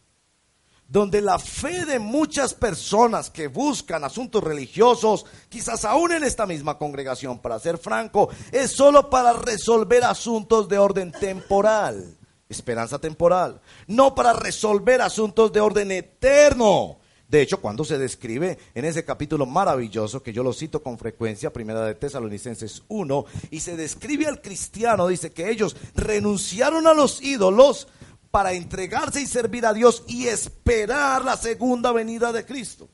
donde 0.87 1.21
la 1.21 1.37
fe 1.37 1.85
de 1.85 1.99
muchas 1.99 2.53
personas 2.53 3.29
que 3.29 3.47
buscan 3.47 4.03
asuntos 4.03 4.43
religiosos, 4.43 5.25
quizás 5.49 5.85
aún 5.85 6.13
en 6.13 6.23
esta 6.23 6.45
misma 6.45 6.77
congregación, 6.77 7.39
para 7.39 7.59
ser 7.59 7.77
franco, 7.77 8.29
es 8.51 8.71
solo 8.71 9.09
para 9.09 9.33
resolver 9.33 10.03
asuntos 10.03 10.69
de 10.69 10.77
orden 10.77 11.11
temporal, 11.11 12.17
esperanza 12.47 12.99
temporal, 12.99 13.61
no 13.87 14.15
para 14.15 14.33
resolver 14.33 15.01
asuntos 15.01 15.51
de 15.51 15.59
orden 15.59 15.91
eterno. 15.91 16.99
De 17.27 17.41
hecho, 17.41 17.59
cuando 17.59 17.83
se 17.83 17.97
describe 17.97 18.57
en 18.73 18.85
ese 18.85 19.03
capítulo 19.03 19.45
maravilloso, 19.45 20.23
que 20.23 20.31
yo 20.31 20.43
lo 20.43 20.53
cito 20.53 20.81
con 20.81 20.97
frecuencia, 20.97 21.51
primera 21.51 21.83
de 21.83 21.95
Tesalonicenses 21.95 22.83
1, 22.87 23.25
y 23.51 23.59
se 23.59 23.75
describe 23.75 24.27
al 24.27 24.41
cristiano, 24.41 25.07
dice 25.07 25.31
que 25.31 25.49
ellos 25.49 25.75
renunciaron 25.93 26.87
a 26.87 26.93
los 26.93 27.21
ídolos, 27.21 27.89
para 28.31 28.53
entregarse 28.53 29.21
y 29.21 29.25
servir 29.25 29.65
a 29.65 29.73
Dios 29.73 30.03
y 30.07 30.27
esperar 30.27 31.23
la 31.23 31.37
segunda 31.37 31.91
venida 31.91 32.31
de 32.31 32.45
Cristo. 32.45 32.89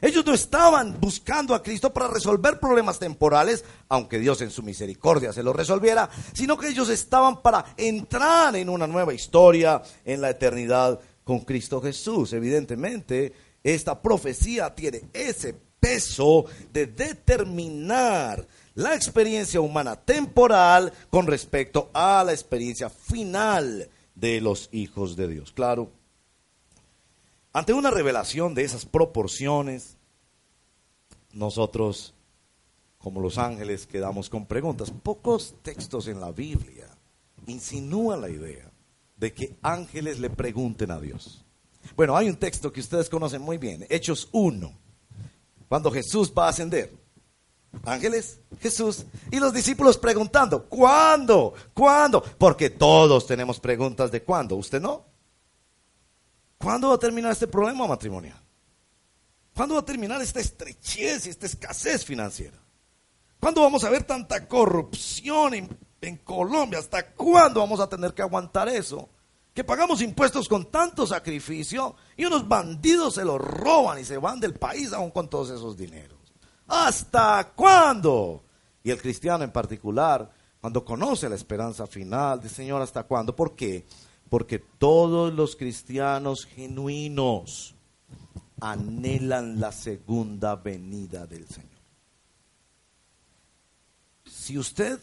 Ellos 0.00 0.24
no 0.24 0.32
estaban 0.32 1.00
buscando 1.00 1.54
a 1.54 1.62
Cristo 1.62 1.92
para 1.92 2.08
resolver 2.08 2.60
problemas 2.60 2.98
temporales, 2.98 3.64
aunque 3.88 4.18
Dios 4.18 4.40
en 4.42 4.50
su 4.50 4.62
misericordia 4.62 5.32
se 5.32 5.42
los 5.42 5.56
resolviera, 5.56 6.08
sino 6.32 6.56
que 6.56 6.68
ellos 6.68 6.88
estaban 6.88 7.42
para 7.42 7.64
entrar 7.76 8.54
en 8.54 8.68
una 8.68 8.86
nueva 8.86 9.12
historia 9.12 9.82
en 10.04 10.20
la 10.20 10.30
eternidad 10.30 11.00
con 11.24 11.40
Cristo 11.40 11.80
Jesús. 11.80 12.32
Evidentemente, 12.32 13.32
esta 13.62 14.00
profecía 14.00 14.72
tiene 14.74 15.02
ese 15.12 15.54
peso 15.80 16.44
de 16.72 16.86
determinar 16.86 18.46
la 18.74 18.94
experiencia 18.94 19.60
humana 19.60 19.96
temporal 19.96 20.92
con 21.10 21.26
respecto 21.26 21.90
a 21.92 22.22
la 22.24 22.32
experiencia 22.32 22.88
final 22.88 23.88
de 24.20 24.40
los 24.40 24.68
hijos 24.72 25.16
de 25.16 25.28
Dios. 25.28 25.52
Claro, 25.52 25.90
ante 27.52 27.72
una 27.72 27.90
revelación 27.90 28.54
de 28.54 28.64
esas 28.64 28.84
proporciones, 28.84 29.96
nosotros, 31.32 32.14
como 32.98 33.20
los 33.20 33.38
ángeles, 33.38 33.86
quedamos 33.86 34.28
con 34.28 34.46
preguntas. 34.46 34.90
Pocos 34.90 35.54
textos 35.62 36.08
en 36.08 36.20
la 36.20 36.32
Biblia 36.32 36.88
insinúan 37.46 38.20
la 38.20 38.28
idea 38.28 38.70
de 39.16 39.32
que 39.32 39.56
ángeles 39.62 40.18
le 40.18 40.30
pregunten 40.30 40.90
a 40.90 41.00
Dios. 41.00 41.44
Bueno, 41.96 42.16
hay 42.16 42.28
un 42.28 42.36
texto 42.36 42.72
que 42.72 42.80
ustedes 42.80 43.08
conocen 43.08 43.42
muy 43.42 43.56
bien, 43.56 43.86
Hechos 43.88 44.28
1, 44.32 44.72
cuando 45.68 45.90
Jesús 45.90 46.32
va 46.36 46.46
a 46.46 46.50
ascender. 46.50 46.92
Ángeles, 47.84 48.40
Jesús 48.60 49.04
y 49.30 49.38
los 49.38 49.52
discípulos 49.52 49.98
preguntando, 49.98 50.64
¿cuándo? 50.64 51.54
¿Cuándo? 51.74 52.22
Porque 52.22 52.70
todos 52.70 53.26
tenemos 53.26 53.60
preguntas 53.60 54.10
de 54.10 54.22
cuándo, 54.22 54.56
¿usted 54.56 54.80
no? 54.80 55.04
¿Cuándo 56.58 56.88
va 56.88 56.94
a 56.96 56.98
terminar 56.98 57.32
este 57.32 57.46
problema 57.46 57.86
matrimonial? 57.86 58.40
¿Cuándo 59.54 59.74
va 59.74 59.80
a 59.80 59.84
terminar 59.84 60.20
esta 60.22 60.40
estrechez 60.40 61.26
y 61.26 61.30
esta 61.30 61.46
escasez 61.46 62.04
financiera? 62.04 62.58
¿Cuándo 63.40 63.62
vamos 63.62 63.84
a 63.84 63.90
ver 63.90 64.04
tanta 64.04 64.46
corrupción 64.48 65.54
en, 65.54 66.16
Colombia? 66.18 66.78
¿Hasta 66.78 67.12
cuándo 67.12 67.60
vamos 67.60 67.80
a 67.80 67.88
tener 67.88 68.14
que 68.14 68.22
aguantar 68.22 68.68
eso? 68.68 69.08
Que 69.54 69.64
pagamos 69.64 70.00
impuestos 70.00 70.48
con 70.48 70.70
tanto 70.70 71.06
sacrificio 71.06 71.96
y 72.16 72.24
unos 72.24 72.46
bandidos 72.48 73.14
se 73.14 73.24
los 73.24 73.40
roban 73.40 73.98
y 73.98 74.04
se 74.04 74.16
van 74.16 74.40
del 74.40 74.54
país 74.54 74.92
aún 74.92 75.10
con 75.10 75.28
todos 75.28 75.50
esos 75.50 75.76
dineros. 75.76 76.17
¿Hasta 76.68 77.52
cuándo? 77.56 78.44
Y 78.84 78.90
el 78.90 79.00
cristiano 79.00 79.42
en 79.42 79.50
particular, 79.50 80.30
cuando 80.60 80.84
conoce 80.84 81.28
la 81.28 81.34
esperanza 81.34 81.86
final, 81.86 82.40
dice, 82.40 82.56
Señor, 82.56 82.82
¿hasta 82.82 83.02
cuándo? 83.04 83.34
¿Por 83.34 83.56
qué? 83.56 83.86
Porque 84.28 84.58
todos 84.58 85.32
los 85.32 85.56
cristianos 85.56 86.44
genuinos 86.44 87.74
anhelan 88.60 89.58
la 89.58 89.72
segunda 89.72 90.56
venida 90.56 91.26
del 91.26 91.46
Señor. 91.46 91.70
Si 94.26 94.58
usted 94.58 95.00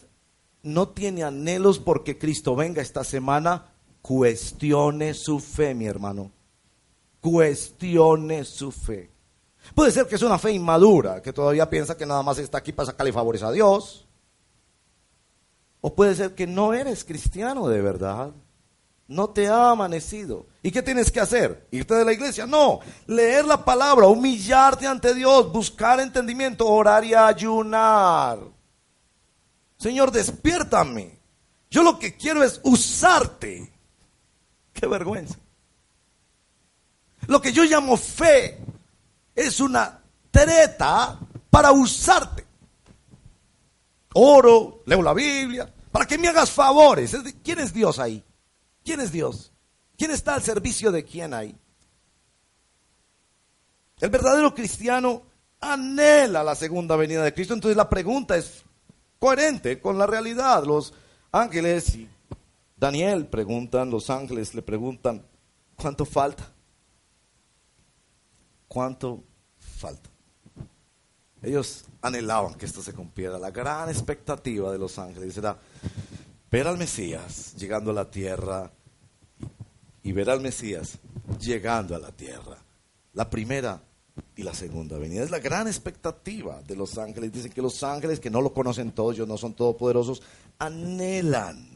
no 0.62 0.88
tiene 0.88 1.24
anhelos 1.24 1.78
porque 1.78 2.18
Cristo 2.18 2.54
venga 2.54 2.82
esta 2.82 3.04
semana, 3.04 3.72
cuestione 4.02 5.14
su 5.14 5.40
fe, 5.40 5.74
mi 5.74 5.86
hermano. 5.86 6.30
Cuestione 7.20 8.44
su 8.44 8.70
fe. 8.70 9.15
Puede 9.74 9.90
ser 9.90 10.06
que 10.06 10.14
es 10.14 10.22
una 10.22 10.38
fe 10.38 10.52
inmadura, 10.52 11.20
que 11.22 11.32
todavía 11.32 11.68
piensa 11.68 11.96
que 11.96 12.06
nada 12.06 12.22
más 12.22 12.38
está 12.38 12.58
aquí 12.58 12.72
para 12.72 12.86
sacarle 12.86 13.12
favores 13.12 13.42
a 13.42 13.52
Dios. 13.52 14.06
O 15.80 15.94
puede 15.94 16.14
ser 16.14 16.34
que 16.34 16.46
no 16.46 16.74
eres 16.74 17.04
cristiano 17.04 17.68
de 17.68 17.80
verdad 17.82 18.32
no 19.08 19.30
te 19.30 19.48
ha 19.48 19.70
amanecido. 19.70 20.46
¿Y 20.62 20.70
qué 20.70 20.82
tienes 20.82 21.10
que 21.10 21.20
hacer? 21.20 21.66
¿Irte 21.70 21.94
de 21.94 22.04
la 22.04 22.12
iglesia? 22.12 22.46
No, 22.46 22.80
leer 23.06 23.44
la 23.44 23.64
palabra, 23.64 24.06
humillarte 24.06 24.86
ante 24.86 25.14
Dios, 25.14 25.52
buscar 25.52 26.00
entendimiento, 26.00 26.66
orar 26.66 27.04
y 27.04 27.14
ayunar. 27.14 28.40
Señor, 29.78 30.10
despiértame. 30.10 31.18
Yo 31.70 31.82
lo 31.82 31.98
que 31.98 32.16
quiero 32.16 32.42
es 32.42 32.60
usarte. 32.64 33.72
Qué 34.72 34.86
vergüenza. 34.86 35.36
Lo 37.26 37.40
que 37.40 37.52
yo 37.52 37.64
llamo 37.64 37.96
fe 37.96 38.58
es 39.36 39.60
una 39.60 40.02
treta 40.30 41.20
para 41.50 41.70
usarte. 41.70 42.44
Oro, 44.14 44.82
leo 44.86 45.02
la 45.02 45.12
Biblia, 45.12 45.72
para 45.92 46.06
que 46.06 46.16
me 46.16 46.28
hagas 46.28 46.50
favores. 46.50 47.14
¿Quién 47.44 47.60
es 47.60 47.72
Dios 47.72 47.98
ahí? 47.98 48.24
¿Quién 48.82 49.00
es 49.00 49.12
Dios? 49.12 49.52
¿Quién 49.96 50.10
está 50.10 50.34
al 50.34 50.42
servicio 50.42 50.90
de 50.90 51.04
quién 51.04 51.34
hay? 51.34 51.54
El 54.00 54.10
verdadero 54.10 54.54
cristiano 54.54 55.22
anhela 55.60 56.42
la 56.42 56.54
segunda 56.54 56.96
venida 56.96 57.22
de 57.22 57.34
Cristo. 57.34 57.54
Entonces 57.54 57.76
la 57.76 57.88
pregunta 57.88 58.36
es 58.36 58.64
coherente 59.18 59.80
con 59.80 59.98
la 59.98 60.06
realidad. 60.06 60.64
Los 60.64 60.94
ángeles 61.32 61.94
y 61.94 62.08
Daniel 62.76 63.26
preguntan, 63.26 63.90
los 63.90 64.10
ángeles 64.10 64.54
le 64.54 64.62
preguntan, 64.62 65.24
¿cuánto 65.76 66.04
falta? 66.04 66.52
¿Cuánto 68.68 69.24
falta? 69.76 70.10
Ellos 71.42 71.84
anhelaban 72.02 72.54
que 72.54 72.66
esto 72.66 72.82
se 72.82 72.92
cumpliera. 72.92 73.38
La 73.38 73.50
gran 73.50 73.88
expectativa 73.88 74.72
de 74.72 74.78
los 74.78 74.98
ángeles 74.98 75.36
era 75.36 75.56
ver 76.50 76.66
al 76.66 76.78
Mesías 76.78 77.54
llegando 77.56 77.90
a 77.90 77.94
la 77.94 78.10
tierra 78.10 78.70
y 80.02 80.12
ver 80.12 80.30
al 80.30 80.40
Mesías 80.40 80.98
llegando 81.40 81.94
a 81.94 81.98
la 81.98 82.10
tierra. 82.10 82.56
La 83.12 83.28
primera 83.30 83.80
y 84.34 84.42
la 84.42 84.54
segunda 84.54 84.98
venida. 84.98 85.22
Es 85.22 85.30
la 85.30 85.38
gran 85.38 85.66
expectativa 85.66 86.60
de 86.62 86.76
los 86.76 86.98
ángeles. 86.98 87.32
Dicen 87.32 87.52
que 87.52 87.62
los 87.62 87.82
ángeles, 87.82 88.20
que 88.20 88.30
no 88.30 88.40
lo 88.40 88.52
conocen 88.52 88.92
todos, 88.92 89.14
ellos 89.14 89.28
no 89.28 89.36
son 89.36 89.54
todopoderosos, 89.54 90.22
anhelan 90.58 91.68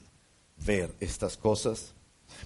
ver 0.65 0.95
estas 1.01 1.37
cosas. 1.37 1.93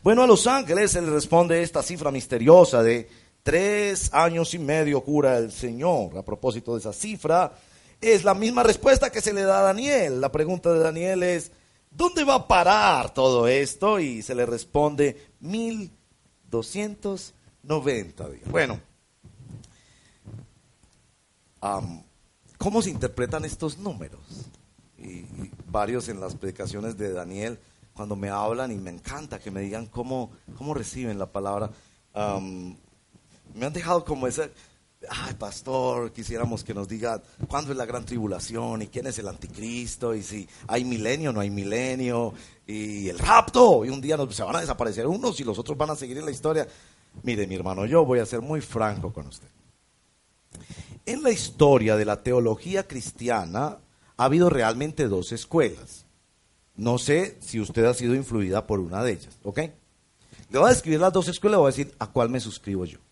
Bueno, 0.02 0.22
a 0.22 0.26
los 0.26 0.46
ángeles 0.46 0.92
se 0.92 1.00
les 1.00 1.10
responde 1.10 1.62
esta 1.62 1.82
cifra 1.82 2.10
misteriosa 2.10 2.82
de 2.82 3.08
tres 3.44 4.10
años 4.12 4.52
y 4.54 4.58
medio 4.58 5.00
cura 5.02 5.38
el 5.38 5.52
Señor. 5.52 6.18
A 6.18 6.24
propósito 6.24 6.72
de 6.72 6.80
esa 6.80 6.92
cifra, 6.92 7.52
es 8.00 8.24
la 8.24 8.34
misma 8.34 8.64
respuesta 8.64 9.12
que 9.12 9.20
se 9.20 9.32
le 9.32 9.42
da 9.42 9.60
a 9.60 9.64
Daniel. 9.64 10.20
La 10.20 10.32
pregunta 10.32 10.72
de 10.72 10.80
Daniel 10.80 11.22
es, 11.22 11.52
¿dónde 11.90 12.24
va 12.24 12.34
a 12.34 12.48
parar 12.48 13.14
todo 13.14 13.46
esto? 13.46 14.00
Y 14.00 14.22
se 14.22 14.34
le 14.34 14.44
responde, 14.46 15.30
1290 15.40 18.28
días. 18.30 18.50
Bueno, 18.50 18.80
¿cómo 22.58 22.82
se 22.82 22.90
interpretan 22.90 23.44
estos 23.44 23.78
números? 23.78 24.20
Y, 24.98 25.24
varios 25.66 26.08
en 26.08 26.18
las 26.20 26.34
predicaciones 26.36 26.96
de 26.96 27.12
Daniel, 27.12 27.58
cuando 27.94 28.16
me 28.16 28.30
hablan 28.30 28.70
y 28.70 28.76
me 28.76 28.90
encanta 28.90 29.40
que 29.40 29.50
me 29.50 29.60
digan 29.60 29.86
cómo, 29.86 30.30
cómo 30.56 30.72
reciben 30.72 31.18
la 31.18 31.26
palabra, 31.26 31.72
me 33.54 33.66
han 33.66 33.72
dejado 33.72 34.04
como 34.04 34.26
ese 34.26 34.50
ay 35.08 35.34
pastor, 35.34 36.12
quisiéramos 36.12 36.64
que 36.64 36.74
nos 36.74 36.88
diga 36.88 37.22
cuándo 37.48 37.72
es 37.72 37.78
la 37.78 37.86
gran 37.86 38.04
tribulación 38.04 38.82
y 38.82 38.86
quién 38.88 39.06
es 39.06 39.18
el 39.18 39.28
anticristo 39.28 40.14
y 40.14 40.22
si 40.22 40.48
hay 40.66 40.84
milenio 40.84 41.30
o 41.30 41.32
no 41.32 41.40
hay 41.40 41.50
milenio 41.50 42.32
y 42.66 43.08
el 43.08 43.18
rapto 43.18 43.84
y 43.84 43.90
un 43.90 44.00
día 44.00 44.16
se 44.30 44.42
van 44.42 44.56
a 44.56 44.60
desaparecer 44.60 45.06
unos 45.06 45.38
y 45.40 45.44
los 45.44 45.58
otros 45.58 45.76
van 45.76 45.90
a 45.90 45.96
seguir 45.96 46.18
en 46.18 46.24
la 46.24 46.30
historia. 46.30 46.66
Mire 47.22 47.46
mi 47.46 47.54
hermano, 47.54 47.86
yo 47.86 48.04
voy 48.04 48.18
a 48.18 48.26
ser 48.26 48.40
muy 48.40 48.60
franco 48.60 49.12
con 49.12 49.26
usted. 49.26 49.48
En 51.06 51.22
la 51.22 51.30
historia 51.30 51.96
de 51.96 52.04
la 52.04 52.22
teología 52.22 52.86
cristiana 52.86 53.78
ha 54.16 54.24
habido 54.24 54.48
realmente 54.50 55.08
dos 55.08 55.32
escuelas. 55.32 56.06
No 56.76 56.98
sé 56.98 57.36
si 57.40 57.60
usted 57.60 57.84
ha 57.84 57.94
sido 57.94 58.14
influida 58.14 58.66
por 58.66 58.80
una 58.80 59.02
de 59.04 59.12
ellas, 59.12 59.38
¿ok? 59.44 59.58
Le 60.50 60.58
voy 60.58 60.66
a 60.66 60.72
describir 60.72 61.00
las 61.00 61.12
dos 61.12 61.28
escuelas 61.28 61.58
y 61.58 61.60
voy 61.60 61.68
a 61.68 61.76
decir 61.76 61.94
a 61.98 62.06
cuál 62.08 62.30
me 62.30 62.40
suscribo 62.40 62.84
yo. 62.84 63.03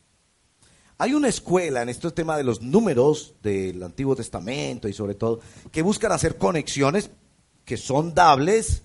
Hay 1.03 1.15
una 1.15 1.27
escuela 1.27 1.83
en 1.83 1.89
este 1.89 2.09
tema 2.13 2.37
de 2.37 2.45
los 2.45 2.63
números 2.63 3.35
del 3.43 3.83
Antiguo 3.83 4.15
Testamento 4.15 4.87
y 4.87 4.93
sobre 4.93 5.17
todo 5.17 5.41
que 5.73 5.83
buscan 5.83 6.13
hacer 6.13 6.39
conexiones 6.39 7.11
que 7.65 7.77
son 7.77 8.15
dables 8.15 8.85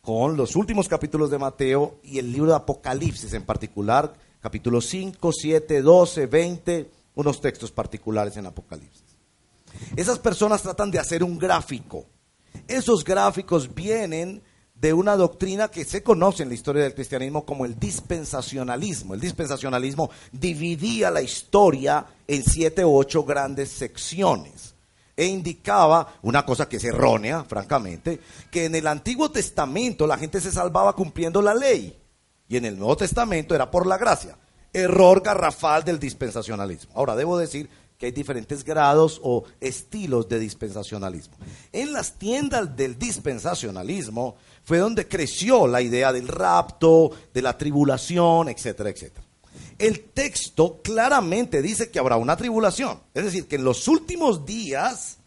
con 0.00 0.36
los 0.36 0.54
últimos 0.54 0.86
capítulos 0.86 1.28
de 1.28 1.38
Mateo 1.38 1.98
y 2.04 2.20
el 2.20 2.30
libro 2.30 2.50
de 2.50 2.56
Apocalipsis 2.58 3.32
en 3.32 3.42
particular, 3.42 4.14
capítulos 4.40 4.86
5, 4.86 5.32
7, 5.32 5.82
12, 5.82 6.26
20, 6.26 6.90
unos 7.16 7.40
textos 7.40 7.72
particulares 7.72 8.36
en 8.36 8.46
Apocalipsis. 8.46 9.02
Esas 9.96 10.20
personas 10.20 10.62
tratan 10.62 10.92
de 10.92 11.00
hacer 11.00 11.24
un 11.24 11.36
gráfico. 11.36 12.06
Esos 12.68 13.02
gráficos 13.02 13.74
vienen 13.74 14.40
de 14.80 14.92
una 14.92 15.16
doctrina 15.16 15.68
que 15.68 15.84
se 15.84 16.02
conoce 16.02 16.42
en 16.42 16.50
la 16.50 16.54
historia 16.54 16.82
del 16.82 16.94
cristianismo 16.94 17.44
como 17.44 17.64
el 17.64 17.78
dispensacionalismo. 17.78 19.14
El 19.14 19.20
dispensacionalismo 19.20 20.10
dividía 20.32 21.10
la 21.10 21.22
historia 21.22 22.06
en 22.28 22.44
siete 22.44 22.84
u 22.84 22.94
ocho 22.94 23.24
grandes 23.24 23.70
secciones 23.70 24.74
e 25.16 25.24
indicaba 25.24 26.14
una 26.22 26.44
cosa 26.44 26.68
que 26.68 26.76
es 26.76 26.84
errónea, 26.84 27.44
francamente, 27.44 28.20
que 28.50 28.66
en 28.66 28.74
el 28.74 28.86
Antiguo 28.86 29.30
Testamento 29.30 30.06
la 30.06 30.18
gente 30.18 30.40
se 30.42 30.52
salvaba 30.52 30.94
cumpliendo 30.94 31.40
la 31.40 31.54
ley 31.54 31.96
y 32.48 32.56
en 32.56 32.66
el 32.66 32.78
Nuevo 32.78 32.98
Testamento 32.98 33.54
era 33.54 33.70
por 33.70 33.86
la 33.86 33.96
gracia. 33.96 34.36
Error 34.72 35.22
garrafal 35.22 35.84
del 35.84 35.98
dispensacionalismo. 35.98 36.92
Ahora, 36.94 37.16
debo 37.16 37.38
decir 37.38 37.70
que 37.98 38.06
hay 38.06 38.12
diferentes 38.12 38.64
grados 38.64 39.20
o 39.22 39.44
estilos 39.60 40.28
de 40.28 40.38
dispensacionalismo. 40.38 41.36
En 41.72 41.92
las 41.92 42.18
tiendas 42.18 42.76
del 42.76 42.98
dispensacionalismo 42.98 44.36
fue 44.64 44.78
donde 44.78 45.08
creció 45.08 45.66
la 45.66 45.80
idea 45.80 46.12
del 46.12 46.28
rapto, 46.28 47.10
de 47.32 47.42
la 47.42 47.56
tribulación, 47.56 48.48
etcétera, 48.48 48.90
etcétera. 48.90 49.24
El 49.78 50.00
texto 50.04 50.80
claramente 50.82 51.62
dice 51.62 51.90
que 51.90 51.98
habrá 51.98 52.16
una 52.16 52.36
tribulación, 52.36 53.00
es 53.14 53.24
decir, 53.24 53.46
que 53.46 53.56
en 53.56 53.64
los 53.64 53.88
últimos 53.88 54.46
días 54.46 55.18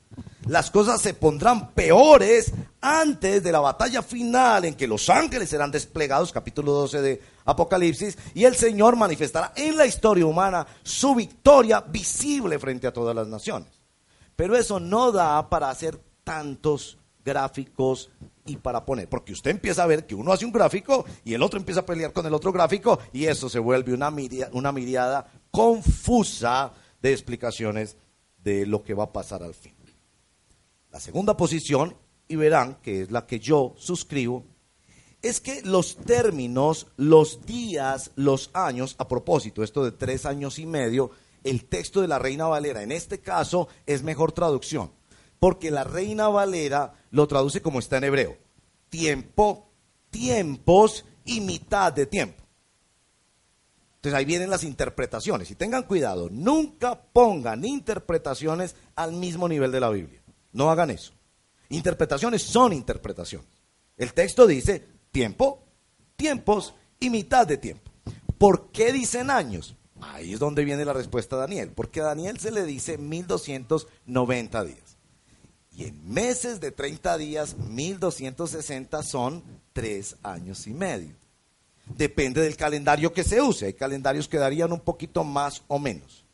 las 0.47 0.71
cosas 0.71 1.01
se 1.01 1.13
pondrán 1.13 1.71
peores 1.71 2.53
antes 2.81 3.43
de 3.43 3.51
la 3.51 3.59
batalla 3.59 4.01
final 4.01 4.65
en 4.65 4.75
que 4.75 4.87
los 4.87 5.09
ángeles 5.09 5.49
serán 5.49 5.71
desplegados, 5.71 6.31
capítulo 6.31 6.71
12 6.71 7.01
de 7.01 7.21
Apocalipsis, 7.45 8.17
y 8.33 8.45
el 8.45 8.55
Señor 8.55 8.95
manifestará 8.95 9.53
en 9.55 9.75
la 9.75 9.85
historia 9.85 10.25
humana 10.25 10.65
su 10.83 11.13
victoria 11.13 11.81
visible 11.81 12.57
frente 12.57 12.87
a 12.87 12.93
todas 12.93 13.15
las 13.15 13.27
naciones. 13.27 13.69
Pero 14.35 14.55
eso 14.55 14.79
no 14.79 15.11
da 15.11 15.49
para 15.49 15.69
hacer 15.69 15.99
tantos 16.23 16.97
gráficos 17.25 18.09
y 18.45 18.55
para 18.55 18.85
poner, 18.85 19.09
porque 19.09 19.33
usted 19.33 19.51
empieza 19.51 19.83
a 19.83 19.87
ver 19.87 20.05
que 20.05 20.15
uno 20.15 20.31
hace 20.31 20.45
un 20.45 20.51
gráfico 20.51 21.05
y 21.23 21.33
el 21.33 21.43
otro 21.43 21.59
empieza 21.59 21.81
a 21.81 21.85
pelear 21.85 22.13
con 22.13 22.25
el 22.25 22.33
otro 22.33 22.51
gráfico 22.51 22.99
y 23.11 23.25
eso 23.25 23.49
se 23.49 23.59
vuelve 23.59 23.93
una, 23.93 24.11
una 24.53 24.71
miriada 24.71 25.31
confusa 25.51 26.71
de 27.01 27.11
explicaciones 27.11 27.97
de 28.37 28.65
lo 28.65 28.83
que 28.83 28.93
va 28.93 29.05
a 29.05 29.13
pasar 29.13 29.43
al 29.43 29.53
fin. 29.53 29.78
La 30.91 30.99
segunda 30.99 31.37
posición, 31.37 31.95
y 32.27 32.35
verán 32.35 32.79
que 32.81 33.01
es 33.01 33.11
la 33.11 33.27
que 33.27 33.39
yo 33.39 33.75
suscribo, 33.77 34.45
es 35.21 35.39
que 35.41 35.61
los 35.63 35.97
términos, 35.97 36.87
los 36.97 37.45
días, 37.45 38.11
los 38.15 38.49
años, 38.53 38.95
a 38.97 39.07
propósito, 39.07 39.63
esto 39.63 39.83
de 39.83 39.91
tres 39.91 40.25
años 40.25 40.59
y 40.59 40.65
medio, 40.65 41.11
el 41.43 41.65
texto 41.65 42.01
de 42.01 42.07
la 42.07 42.19
Reina 42.19 42.47
Valera 42.47 42.83
en 42.83 42.91
este 42.91 43.19
caso 43.19 43.67
es 43.85 44.03
mejor 44.03 44.31
traducción, 44.31 44.91
porque 45.39 45.71
la 45.71 45.83
Reina 45.83 46.27
Valera 46.29 46.93
lo 47.11 47.27
traduce 47.27 47.61
como 47.61 47.79
está 47.79 47.97
en 47.97 48.05
hebreo, 48.05 48.37
tiempo, 48.89 49.69
tiempos 50.09 51.05
y 51.25 51.41
mitad 51.41 51.93
de 51.93 52.05
tiempo. 52.05 52.43
Entonces 53.99 54.17
ahí 54.17 54.23
vienen 54.23 54.49
las 54.49 54.63
interpretaciones. 54.63 55.51
Y 55.51 55.55
tengan 55.55 55.83
cuidado, 55.83 56.29
nunca 56.31 57.01
pongan 57.11 57.65
interpretaciones 57.65 58.75
al 58.95 59.11
mismo 59.11 59.49
nivel 59.49 59.73
de 59.73 59.79
la 59.81 59.89
Biblia. 59.89 60.18
No 60.51 60.69
hagan 60.69 60.89
eso. 60.89 61.13
Interpretaciones 61.69 62.41
son 62.43 62.73
interpretaciones. 62.73 63.47
El 63.97 64.13
texto 64.13 64.47
dice 64.47 64.83
tiempo, 65.11 65.63
tiempos 66.15 66.73
y 66.99 67.09
mitad 67.09 67.45
de 67.45 67.57
tiempo. 67.57 67.91
¿Por 68.37 68.71
qué 68.71 68.91
dicen 68.91 69.29
años? 69.29 69.75
Ahí 70.01 70.33
es 70.33 70.39
donde 70.39 70.63
viene 70.63 70.85
la 70.85 70.93
respuesta 70.93 71.35
a 71.35 71.39
Daniel. 71.39 71.71
Porque 71.75 72.01
a 72.01 72.05
Daniel 72.05 72.39
se 72.39 72.51
le 72.51 72.63
dice 72.63 72.97
1290 72.97 74.63
días. 74.63 74.97
Y 75.75 75.85
en 75.85 76.13
meses 76.13 76.59
de 76.59 76.71
30 76.71 77.17
días, 77.17 77.57
1260 77.57 79.03
son 79.03 79.43
tres 79.73 80.15
años 80.23 80.67
y 80.67 80.73
medio. 80.73 81.15
Depende 81.97 82.41
del 82.41 82.55
calendario 82.55 83.13
que 83.13 83.23
se 83.23 83.41
use. 83.41 83.67
Hay 83.67 83.73
calendarios 83.73 84.27
que 84.27 84.37
darían 84.37 84.71
un 84.71 84.79
poquito 84.79 85.23
más 85.23 85.63
o 85.67 85.79
menos. 85.79 86.25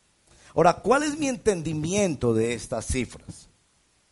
Ahora, 0.54 0.74
¿cuál 0.74 1.02
es 1.02 1.18
mi 1.18 1.28
entendimiento 1.28 2.34
de 2.34 2.54
estas 2.54 2.86
cifras? 2.86 3.45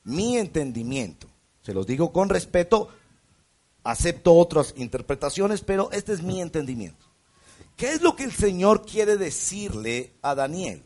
Mi 0.05 0.39
entendimiento. 0.39 1.27
Se 1.63 1.75
los 1.75 1.87
digo 1.87 2.13
con 2.13 2.29
respeto, 2.29 2.89
acepto 3.83 4.35
otras 4.35 4.75
interpretaciones, 4.77 5.63
pero 5.63 5.91
este 5.93 6.13
es 6.13 6.23
mi 6.23 6.41
entendimiento. 6.41 7.07
¿Qué 7.77 7.91
es 7.93 8.03
lo 8.03 8.15
que 8.15 8.25
el 8.25 8.33
Señor 8.33 8.87
quiere 8.87 9.17
decirle 9.17 10.13
a 10.23 10.35
Daniel? 10.35 10.83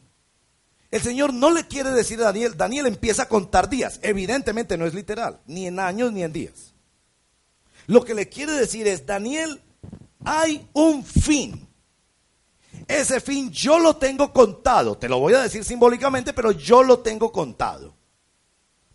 El 0.90 1.02
Señor 1.02 1.34
no 1.34 1.50
le 1.50 1.66
quiere 1.66 1.90
decir 1.90 2.18
a 2.20 2.24
Daniel, 2.24 2.56
Daniel 2.56 2.86
empieza 2.86 3.24
a 3.24 3.28
contar 3.28 3.68
días. 3.68 4.00
Evidentemente 4.02 4.78
no 4.78 4.86
es 4.86 4.94
literal, 4.94 5.40
ni 5.46 5.66
en 5.66 5.80
años 5.80 6.12
ni 6.12 6.22
en 6.22 6.32
días. 6.32 6.72
Lo 7.86 8.04
que 8.04 8.14
le 8.14 8.28
quiere 8.28 8.52
decir 8.52 8.86
es, 8.86 9.04
Daniel, 9.04 9.60
hay 10.24 10.66
un 10.72 11.04
fin. 11.04 11.66
Ese 12.86 13.20
fin 13.20 13.50
yo 13.50 13.78
lo 13.78 13.96
tengo 13.96 14.32
contado. 14.32 14.96
Te 14.96 15.08
lo 15.08 15.18
voy 15.18 15.34
a 15.34 15.42
decir 15.42 15.64
simbólicamente, 15.64 16.32
pero 16.32 16.52
yo 16.52 16.82
lo 16.82 17.00
tengo 17.00 17.32
contado. 17.32 17.97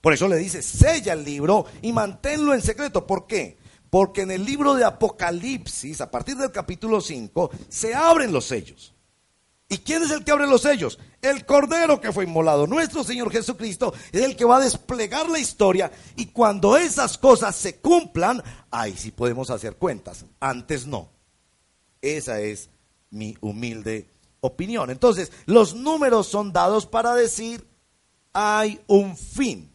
Por 0.03 0.11
eso 0.11 0.27
le 0.27 0.35
dice, 0.35 0.61
sella 0.61 1.13
el 1.13 1.23
libro 1.23 1.65
y 1.81 1.93
manténlo 1.93 2.53
en 2.53 2.61
secreto. 2.61 3.07
¿Por 3.07 3.25
qué? 3.25 3.57
Porque 3.89 4.23
en 4.23 4.31
el 4.31 4.43
libro 4.43 4.73
de 4.73 4.83
Apocalipsis, 4.83 6.01
a 6.01 6.11
partir 6.11 6.35
del 6.35 6.51
capítulo 6.51 6.99
5, 6.99 7.49
se 7.69 7.95
abren 7.95 8.33
los 8.33 8.43
sellos. 8.43 8.93
¿Y 9.69 9.77
quién 9.77 10.03
es 10.03 10.11
el 10.11 10.25
que 10.25 10.33
abre 10.33 10.45
los 10.45 10.63
sellos? 10.63 10.99
El 11.21 11.45
Cordero 11.45 12.01
que 12.01 12.11
fue 12.11 12.25
inmolado. 12.25 12.67
Nuestro 12.67 13.05
Señor 13.05 13.31
Jesucristo 13.31 13.93
es 14.11 14.23
el 14.23 14.35
que 14.35 14.43
va 14.43 14.57
a 14.57 14.65
desplegar 14.65 15.29
la 15.29 15.39
historia. 15.39 15.89
Y 16.17 16.25
cuando 16.25 16.75
esas 16.75 17.17
cosas 17.17 17.55
se 17.55 17.77
cumplan, 17.77 18.43
ahí 18.71 18.97
sí 18.97 19.11
podemos 19.11 19.49
hacer 19.51 19.77
cuentas. 19.77 20.25
Antes 20.41 20.85
no. 20.85 21.11
Esa 22.01 22.41
es 22.41 22.69
mi 23.09 23.37
humilde 23.39 24.09
opinión. 24.41 24.89
Entonces, 24.89 25.31
los 25.45 25.75
números 25.75 26.27
son 26.27 26.51
dados 26.51 26.85
para 26.85 27.15
decir, 27.15 27.65
hay 28.33 28.81
un 28.87 29.15
fin. 29.15 29.72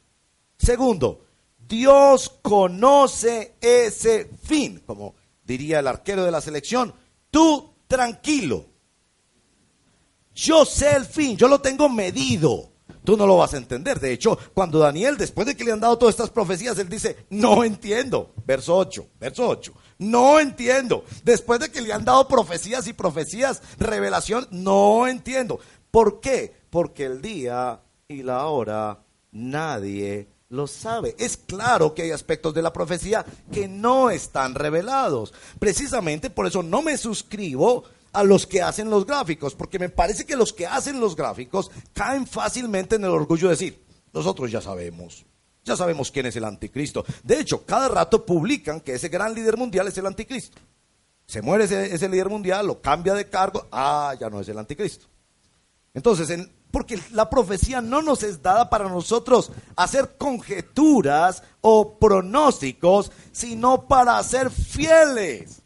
Segundo, 0.58 1.24
Dios 1.56 2.38
conoce 2.42 3.54
ese 3.60 4.30
fin, 4.42 4.82
como 4.84 5.14
diría 5.44 5.78
el 5.78 5.86
arquero 5.86 6.24
de 6.24 6.30
la 6.30 6.40
selección, 6.40 6.92
tú 7.30 7.74
tranquilo. 7.86 8.66
Yo 10.34 10.64
sé 10.64 10.94
el 10.94 11.04
fin, 11.04 11.36
yo 11.36 11.48
lo 11.48 11.60
tengo 11.60 11.88
medido. 11.88 12.72
Tú 13.04 13.16
no 13.16 13.26
lo 13.26 13.38
vas 13.38 13.54
a 13.54 13.56
entender. 13.56 13.98
De 14.00 14.12
hecho, 14.12 14.38
cuando 14.52 14.78
Daniel, 14.78 15.16
después 15.16 15.46
de 15.46 15.56
que 15.56 15.64
le 15.64 15.72
han 15.72 15.80
dado 15.80 15.96
todas 15.96 16.14
estas 16.14 16.30
profecías, 16.30 16.78
él 16.78 16.90
dice, 16.90 17.16
no 17.30 17.64
entiendo. 17.64 18.34
Verso 18.44 18.76
8, 18.76 19.06
verso 19.18 19.48
8. 19.48 19.72
No 19.98 20.38
entiendo. 20.38 21.04
Después 21.24 21.58
de 21.58 21.70
que 21.70 21.80
le 21.80 21.92
han 21.92 22.04
dado 22.04 22.28
profecías 22.28 22.86
y 22.86 22.92
profecías, 22.92 23.62
revelación, 23.78 24.46
no 24.50 25.06
entiendo. 25.06 25.58
¿Por 25.90 26.20
qué? 26.20 26.54
Porque 26.68 27.06
el 27.06 27.22
día 27.22 27.80
y 28.08 28.22
la 28.22 28.46
hora 28.46 29.02
nadie 29.32 30.28
lo 30.50 30.66
sabe. 30.66 31.14
Es 31.18 31.36
claro 31.36 31.94
que 31.94 32.02
hay 32.02 32.10
aspectos 32.10 32.54
de 32.54 32.62
la 32.62 32.72
profecía 32.72 33.24
que 33.52 33.68
no 33.68 34.10
están 34.10 34.54
revelados. 34.54 35.34
Precisamente 35.58 36.30
por 36.30 36.46
eso 36.46 36.62
no 36.62 36.82
me 36.82 36.96
suscribo 36.96 37.84
a 38.12 38.24
los 38.24 38.46
que 38.46 38.62
hacen 38.62 38.90
los 38.90 39.06
gráficos, 39.06 39.54
porque 39.54 39.78
me 39.78 39.90
parece 39.90 40.24
que 40.24 40.36
los 40.36 40.52
que 40.52 40.66
hacen 40.66 41.00
los 41.00 41.14
gráficos 41.14 41.70
caen 41.92 42.26
fácilmente 42.26 42.96
en 42.96 43.04
el 43.04 43.10
orgullo 43.10 43.48
de 43.48 43.54
decir, 43.54 43.84
nosotros 44.12 44.50
ya 44.50 44.60
sabemos, 44.60 45.26
ya 45.64 45.76
sabemos 45.76 46.10
quién 46.10 46.26
es 46.26 46.36
el 46.36 46.44
anticristo. 46.44 47.04
De 47.22 47.38
hecho, 47.38 47.64
cada 47.66 47.88
rato 47.88 48.24
publican 48.24 48.80
que 48.80 48.94
ese 48.94 49.08
gran 49.08 49.34
líder 49.34 49.56
mundial 49.56 49.88
es 49.88 49.98
el 49.98 50.06
anticristo. 50.06 50.58
Se 51.26 51.42
muere 51.42 51.64
ese, 51.64 52.08
líder 52.08 52.30
mundial, 52.30 52.66
lo 52.66 52.80
cambia 52.80 53.12
de 53.12 53.28
cargo, 53.28 53.66
ah, 53.70 54.14
ya 54.18 54.30
no 54.30 54.40
es 54.40 54.48
el 54.48 54.58
anticristo. 54.58 55.06
Entonces, 55.94 56.30
en, 56.30 56.52
porque 56.70 57.00
la 57.12 57.30
profecía 57.30 57.80
no 57.80 58.02
nos 58.02 58.22
es 58.22 58.42
dada 58.42 58.68
para 58.68 58.88
nosotros 58.88 59.50
hacer 59.76 60.16
conjeturas 60.18 61.42
o 61.60 61.98
pronósticos, 61.98 63.10
sino 63.32 63.86
para 63.88 64.22
ser 64.22 64.50
fieles. 64.50 65.62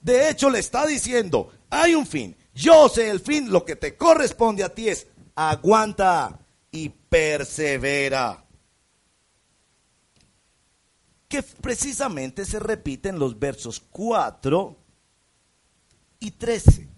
De 0.00 0.30
hecho, 0.30 0.50
le 0.50 0.60
está 0.60 0.86
diciendo, 0.86 1.50
hay 1.68 1.94
un 1.94 2.06
fin, 2.06 2.36
yo 2.54 2.88
sé 2.88 3.10
el 3.10 3.20
fin, 3.20 3.50
lo 3.50 3.64
que 3.64 3.76
te 3.76 3.96
corresponde 3.96 4.64
a 4.64 4.70
ti 4.70 4.88
es 4.88 5.06
aguanta 5.34 6.40
y 6.70 6.88
persevera. 6.88 8.44
Que 11.28 11.42
precisamente 11.42 12.44
se 12.44 12.58
repite 12.60 13.08
en 13.08 13.18
los 13.18 13.38
versos 13.38 13.80
4 13.90 14.76
y 16.20 16.30
13. 16.30 16.88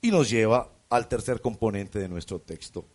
Y 0.00 0.10
nos 0.10 0.28
lleva 0.28 0.73
al 0.94 1.08
tercer 1.08 1.40
componente 1.40 1.98
de 1.98 2.08
nuestro 2.08 2.40
texto. 2.40 2.86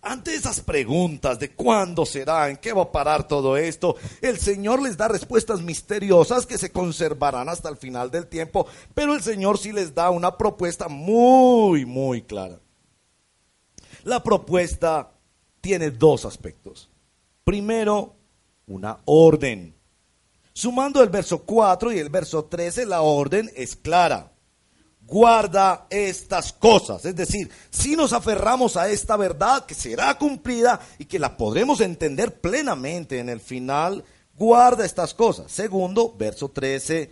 Ante 0.00 0.34
esas 0.34 0.60
preguntas 0.60 1.38
de 1.38 1.54
cuándo 1.54 2.06
será, 2.06 2.48
en 2.48 2.56
qué 2.56 2.72
va 2.72 2.82
a 2.82 2.92
parar 2.92 3.26
todo 3.26 3.56
esto, 3.56 3.96
el 4.22 4.38
Señor 4.38 4.80
les 4.80 4.96
da 4.96 5.08
respuestas 5.08 5.60
misteriosas 5.60 6.46
que 6.46 6.58
se 6.58 6.70
conservarán 6.70 7.48
hasta 7.48 7.68
el 7.68 7.76
final 7.76 8.10
del 8.10 8.26
tiempo, 8.26 8.66
pero 8.94 9.14
el 9.14 9.22
Señor 9.22 9.58
sí 9.58 9.72
les 9.72 9.94
da 9.94 10.10
una 10.10 10.36
propuesta 10.36 10.88
muy, 10.88 11.84
muy 11.84 12.22
clara. 12.22 12.60
La 14.04 14.22
propuesta 14.22 15.12
tiene 15.60 15.90
dos 15.90 16.24
aspectos. 16.24 16.88
Primero, 17.42 18.14
una 18.66 18.98
orden. 19.04 19.74
Sumando 20.52 21.02
el 21.02 21.08
verso 21.08 21.42
4 21.44 21.92
y 21.92 21.98
el 21.98 22.08
verso 22.08 22.44
13, 22.44 22.86
la 22.86 23.02
orden 23.02 23.50
es 23.54 23.74
clara 23.74 24.32
guarda 25.08 25.86
estas 25.90 26.52
cosas. 26.52 27.04
Es 27.04 27.16
decir, 27.16 27.50
si 27.70 27.96
nos 27.96 28.12
aferramos 28.12 28.76
a 28.76 28.88
esta 28.88 29.16
verdad 29.16 29.66
que 29.66 29.74
será 29.74 30.16
cumplida 30.16 30.78
y 30.98 31.06
que 31.06 31.18
la 31.18 31.36
podremos 31.36 31.80
entender 31.80 32.40
plenamente 32.40 33.18
en 33.18 33.28
el 33.28 33.40
final, 33.40 34.04
guarda 34.36 34.84
estas 34.84 35.14
cosas. 35.14 35.50
Segundo, 35.50 36.14
verso 36.16 36.50
13, 36.50 37.10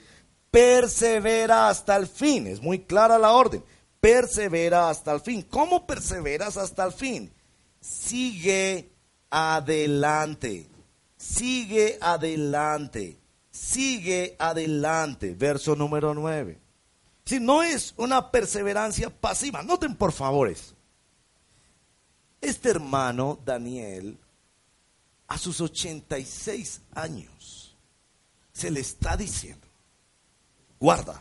persevera 0.51 1.69
hasta 1.69 1.97
el 1.97 2.07
fin. 2.07 2.47
Es 2.47 2.63
muy 2.63 2.81
clara 2.81 3.19
la 3.19 3.33
orden. 3.33 3.65
Persevera 3.99 4.91
hasta 4.91 5.13
el 5.13 5.21
fin. 5.21 5.43
¿Cómo 5.43 5.87
perseveras 5.87 6.57
hasta 6.57 6.85
el 6.85 6.93
fin? 6.93 7.33
sigue 7.87 8.91
adelante, 9.31 10.67
sigue 11.17 11.99
adelante, 12.01 13.19
sigue 13.51 14.37
adelante. 14.39 15.35
Verso 15.35 15.77
número 15.77 16.15
9. 16.15 16.66
Si 17.27 17.41
no 17.41 17.65
es 17.65 17.93
una 17.97 18.31
perseverancia 18.31 19.11
pasiva, 19.11 19.65
noten 19.65 19.97
por 19.97 20.13
favor 20.13 20.49
eso. 20.49 20.75
Este 22.41 22.71
hermano 22.71 23.41
Daniel, 23.45 24.17
a 25.27 25.37
sus 25.37 25.61
86 25.61 26.83
años, 26.95 27.77
se 28.53 28.71
le 28.71 28.79
está 28.79 29.17
diciendo, 29.17 29.67
guarda, 30.79 31.21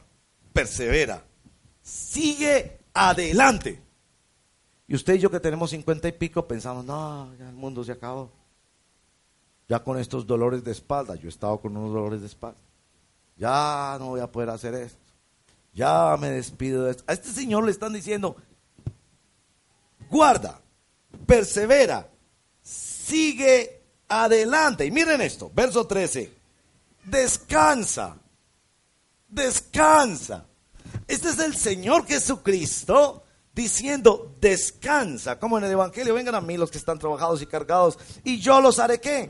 persevera, 0.53 1.25
sigue 1.81 2.81
adelante. 2.93 3.81
Y 4.87 4.93
usted 4.93 5.15
y 5.15 5.19
yo 5.19 5.31
que 5.31 5.39
tenemos 5.39 5.71
50 5.71 6.07
y 6.07 6.11
pico 6.11 6.47
pensamos, 6.47 6.85
no, 6.85 7.33
ya 7.39 7.49
el 7.49 7.55
mundo 7.55 7.83
se 7.83 7.93
acabó. 7.93 8.31
Ya 9.67 9.83
con 9.83 9.97
estos 9.97 10.27
dolores 10.27 10.63
de 10.63 10.71
espalda, 10.71 11.15
yo 11.15 11.25
he 11.25 11.29
estado 11.29 11.59
con 11.59 11.75
unos 11.75 11.91
dolores 11.91 12.21
de 12.21 12.27
espalda. 12.27 12.59
Ya 13.37 13.97
no 13.97 14.09
voy 14.09 14.19
a 14.19 14.31
poder 14.31 14.51
hacer 14.51 14.75
esto. 14.75 15.04
Ya 15.75 16.15
me 16.17 16.31
despido 16.31 16.85
de 16.85 16.91
esto. 16.91 17.03
A 17.05 17.13
este 17.13 17.31
señor 17.31 17.65
le 17.65 17.71
están 17.71 17.91
diciendo, 17.91 18.37
guarda, 20.09 20.61
persevera, 21.27 22.09
sigue 22.61 23.83
adelante. 24.07 24.85
Y 24.85 24.91
miren 24.91 25.19
esto, 25.19 25.51
verso 25.53 25.85
13. 25.85 26.31
Descansa, 27.03 28.17
descansa. 29.27 30.45
Este 31.07 31.29
es 31.29 31.39
el 31.39 31.55
Señor 31.55 32.07
Jesucristo 32.07 33.23
diciendo, 33.53 34.35
descansa, 34.39 35.37
como 35.39 35.57
en 35.57 35.65
el 35.65 35.71
Evangelio, 35.71 36.13
vengan 36.13 36.35
a 36.35 36.41
mí 36.41 36.57
los 36.57 36.71
que 36.71 36.77
están 36.77 36.99
trabajados 36.99 37.41
y 37.41 37.45
cargados, 37.45 37.99
y 38.23 38.39
yo 38.39 38.59
los 38.59 38.79
haré 38.79 38.99
qué? 38.99 39.29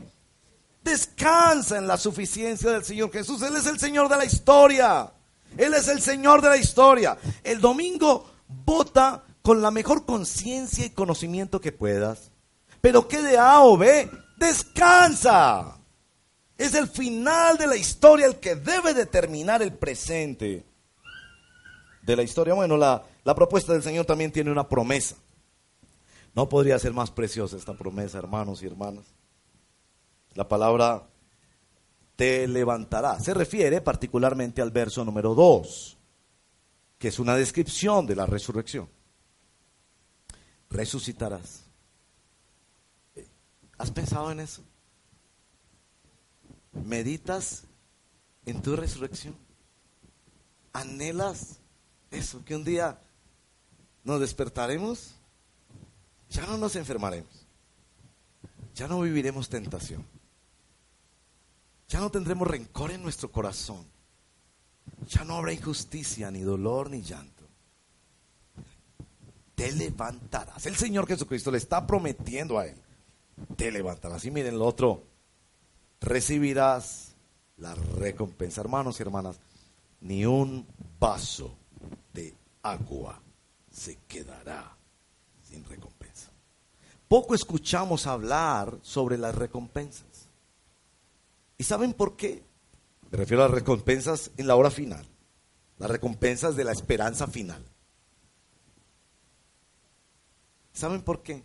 Descansa 0.82 1.76
en 1.76 1.86
la 1.86 1.96
suficiencia 1.96 2.70
del 2.70 2.84
Señor 2.84 3.10
Jesús. 3.12 3.42
Él 3.42 3.56
es 3.56 3.66
el 3.66 3.78
Señor 3.78 4.08
de 4.08 4.16
la 4.16 4.24
historia. 4.24 5.12
Él 5.56 5.74
es 5.74 5.88
el 5.88 6.00
Señor 6.00 6.42
de 6.42 6.48
la 6.48 6.56
historia. 6.56 7.16
El 7.42 7.60
domingo 7.60 8.30
vota 8.48 9.24
con 9.42 9.62
la 9.62 9.70
mejor 9.70 10.04
conciencia 10.04 10.86
y 10.86 10.90
conocimiento 10.90 11.60
que 11.60 11.72
puedas. 11.72 12.30
Pero 12.80 13.08
¿qué 13.08 13.22
de 13.22 13.38
A 13.38 13.60
o 13.62 13.76
B? 13.76 14.10
Descansa. 14.36 15.78
Es 16.58 16.74
el 16.74 16.88
final 16.88 17.58
de 17.58 17.66
la 17.66 17.76
historia 17.76 18.26
el 18.26 18.36
que 18.36 18.56
debe 18.56 18.94
determinar 18.94 19.62
el 19.62 19.72
presente 19.72 20.64
de 22.02 22.16
la 22.16 22.22
historia. 22.22 22.54
Bueno, 22.54 22.76
la, 22.76 23.02
la 23.24 23.34
propuesta 23.34 23.72
del 23.72 23.82
Señor 23.82 24.06
también 24.06 24.32
tiene 24.32 24.50
una 24.50 24.68
promesa. 24.68 25.16
No 26.34 26.48
podría 26.48 26.78
ser 26.78 26.92
más 26.92 27.10
preciosa 27.10 27.56
esta 27.56 27.74
promesa, 27.74 28.18
hermanos 28.18 28.62
y 28.62 28.66
hermanas. 28.66 29.04
La 30.34 30.48
palabra 30.48 31.06
te 32.16 32.48
levantará 32.48 33.20
se 33.20 33.34
refiere 33.34 33.80
particularmente 33.80 34.62
al 34.62 34.70
verso 34.70 35.04
número 35.04 35.34
2, 35.34 35.96
que 36.98 37.08
es 37.08 37.18
una 37.18 37.36
descripción 37.36 38.06
de 38.06 38.16
la 38.16 38.26
resurrección 38.26 38.88
resucitarás. 40.70 41.64
¿Has 43.78 43.90
pensado 43.90 44.30
en 44.30 44.40
eso? 44.40 44.62
¿Meditas 46.72 47.64
en 48.44 48.62
tu 48.62 48.76
resurrección? 48.76 49.36
¿Anhelas 50.72 51.58
eso? 52.10 52.44
Que 52.44 52.54
un 52.54 52.64
día 52.64 52.98
nos 54.04 54.20
despertaremos, 54.20 55.14
ya 56.30 56.46
no 56.46 56.56
nos 56.56 56.76
enfermaremos, 56.76 57.46
ya 58.74 58.86
no 58.86 59.00
viviremos 59.00 59.48
tentación, 59.48 60.04
ya 61.88 62.00
no 62.00 62.10
tendremos 62.10 62.48
rencor 62.48 62.90
en 62.90 63.02
nuestro 63.02 63.30
corazón, 63.30 63.84
ya 65.08 65.24
no 65.24 65.36
habrá 65.36 65.52
injusticia, 65.52 66.30
ni 66.30 66.40
dolor, 66.40 66.90
ni 66.90 67.02
llanto 67.02 67.36
te 69.56 69.72
levantarás. 69.72 70.66
El 70.66 70.76
Señor 70.76 71.08
Jesucristo 71.08 71.50
le 71.50 71.58
está 71.58 71.86
prometiendo 71.86 72.58
a 72.58 72.66
él, 72.66 72.76
te 73.56 73.72
levantarás. 73.72 74.24
Y 74.26 74.30
miren 74.30 74.58
lo 74.58 74.66
otro, 74.66 75.02
recibirás 76.00 77.16
la 77.56 77.74
recompensa. 77.74 78.60
Hermanos 78.60 79.00
y 79.00 79.02
hermanas, 79.02 79.40
ni 80.02 80.26
un 80.26 80.66
vaso 81.00 81.56
de 82.12 82.34
agua 82.62 83.20
se 83.72 83.96
quedará 84.06 84.76
sin 85.42 85.64
recompensa. 85.64 86.30
Poco 87.08 87.34
escuchamos 87.34 88.06
hablar 88.06 88.78
sobre 88.82 89.16
las 89.16 89.34
recompensas. 89.34 90.04
¿Y 91.58 91.64
saben 91.64 91.92
por 91.92 92.16
qué? 92.16 92.42
Me 93.10 93.18
refiero 93.18 93.42
a 93.42 93.48
las 93.48 93.54
recompensas 93.54 94.30
en 94.36 94.46
la 94.46 94.56
hora 94.56 94.70
final, 94.70 95.06
las 95.78 95.90
recompensas 95.90 96.56
de 96.56 96.64
la 96.64 96.72
esperanza 96.72 97.26
final. 97.26 97.64
¿Saben 100.72 101.02
por 101.02 101.22
qué? 101.22 101.42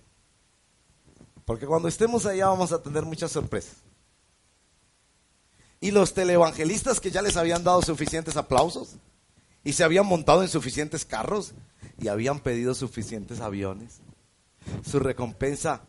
Porque 1.45 1.65
cuando 1.65 1.87
estemos 1.87 2.25
allá 2.25 2.47
vamos 2.47 2.71
a 2.71 2.81
tener 2.81 3.03
muchas 3.03 3.31
sorpresas. 3.31 3.77
Y 5.79 5.91
los 5.91 6.13
televangelistas 6.13 6.99
que 6.99 7.11
ya 7.11 7.21
les 7.21 7.37
habían 7.37 7.63
dado 7.63 7.81
suficientes 7.81 8.37
aplausos 8.37 8.97
y 9.63 9.73
se 9.73 9.83
habían 9.83 10.05
montado 10.05 10.43
en 10.43 10.49
suficientes 10.49 11.05
carros 11.05 11.53
y 11.97 12.07
habían 12.07 12.39
pedido 12.39 12.73
suficientes 12.73 13.39
aviones, 13.39 13.99
su 14.85 14.99
recompensa 14.99 15.83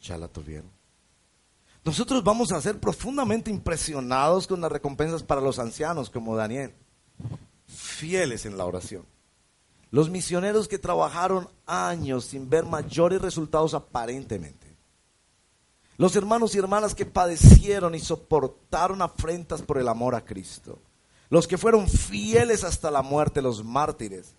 ya 0.00 0.16
la 0.16 0.28
tuvieron. 0.28 0.75
Nosotros 1.86 2.22
vamos 2.22 2.52
a 2.52 2.60
ser 2.60 2.78
profundamente 2.78 3.50
impresionados 3.50 4.46
con 4.46 4.60
las 4.60 4.70
recompensas 4.70 5.22
para 5.22 5.40
los 5.40 5.58
ancianos 5.58 6.10
como 6.10 6.36
Daniel, 6.36 6.74
fieles 7.66 8.44
en 8.44 8.58
la 8.58 8.66
oración 8.66 9.06
los 9.96 10.10
misioneros 10.10 10.68
que 10.68 10.78
trabajaron 10.78 11.48
años 11.64 12.26
sin 12.26 12.50
ver 12.50 12.66
mayores 12.66 13.22
resultados 13.22 13.72
aparentemente. 13.72 14.76
Los 15.96 16.14
hermanos 16.16 16.54
y 16.54 16.58
hermanas 16.58 16.94
que 16.94 17.06
padecieron 17.06 17.94
y 17.94 18.00
soportaron 18.00 19.00
afrentas 19.00 19.62
por 19.62 19.78
el 19.78 19.88
amor 19.88 20.14
a 20.14 20.22
Cristo. 20.22 20.78
Los 21.30 21.48
que 21.48 21.56
fueron 21.56 21.88
fieles 21.88 22.62
hasta 22.62 22.90
la 22.90 23.00
muerte, 23.00 23.40
los 23.40 23.64
mártires. 23.64 24.34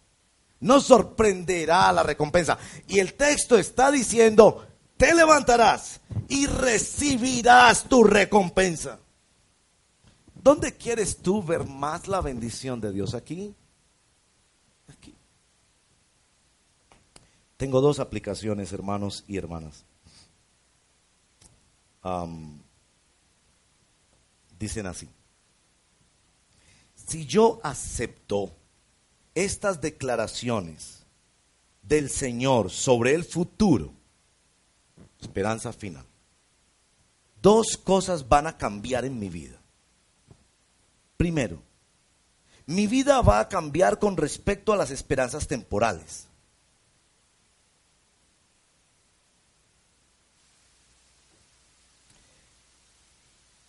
No 0.60 0.80
sorprenderá 0.80 1.92
la 1.92 2.04
recompensa. 2.04 2.60
Y 2.88 3.00
el 3.00 3.16
texto 3.16 3.58
está 3.58 3.90
diciendo, 3.92 4.67
te 4.98 5.14
levantarás 5.14 6.02
y 6.28 6.46
recibirás 6.48 7.84
tu 7.88 8.04
recompensa. 8.04 9.00
¿Dónde 10.36 10.76
quieres 10.76 11.18
tú 11.18 11.44
ver 11.44 11.66
más 11.66 12.08
la 12.08 12.22
bendición 12.22 12.82
de 12.82 12.92
Dios 12.92 13.14
aquí? 13.14 13.56
Tengo 17.58 17.82
dos 17.82 18.00
aplicaciones, 18.00 18.72
hermanos 18.72 19.24
y 19.28 19.38
hermanas. 19.38 19.84
dicen 24.58 24.86
así. 24.86 25.10
Si 26.96 27.26
yo 27.26 27.60
acepto 27.64 28.56
estas 29.36 29.82
declaraciones 29.82 31.06
del 31.82 32.10
Señor 32.10 32.70
sobre 32.70 33.14
el 33.14 33.26
futuro, 33.26 33.97
esperanza 35.22 35.74
final, 35.74 36.06
dos 37.42 37.78
cosas 37.78 38.28
van 38.28 38.48
a 38.48 38.58
cambiar 38.58 39.06
en 39.06 39.20
mi 39.20 39.30
vida. 39.30 39.60
Primero, 41.18 41.62
mi 42.68 42.86
vida 42.86 43.22
va 43.22 43.40
a 43.40 43.48
cambiar 43.48 43.98
con 43.98 44.18
respecto 44.18 44.74
a 44.74 44.78
las 44.78 44.92
esperanzas 44.92 45.48
temporales. 45.48 46.28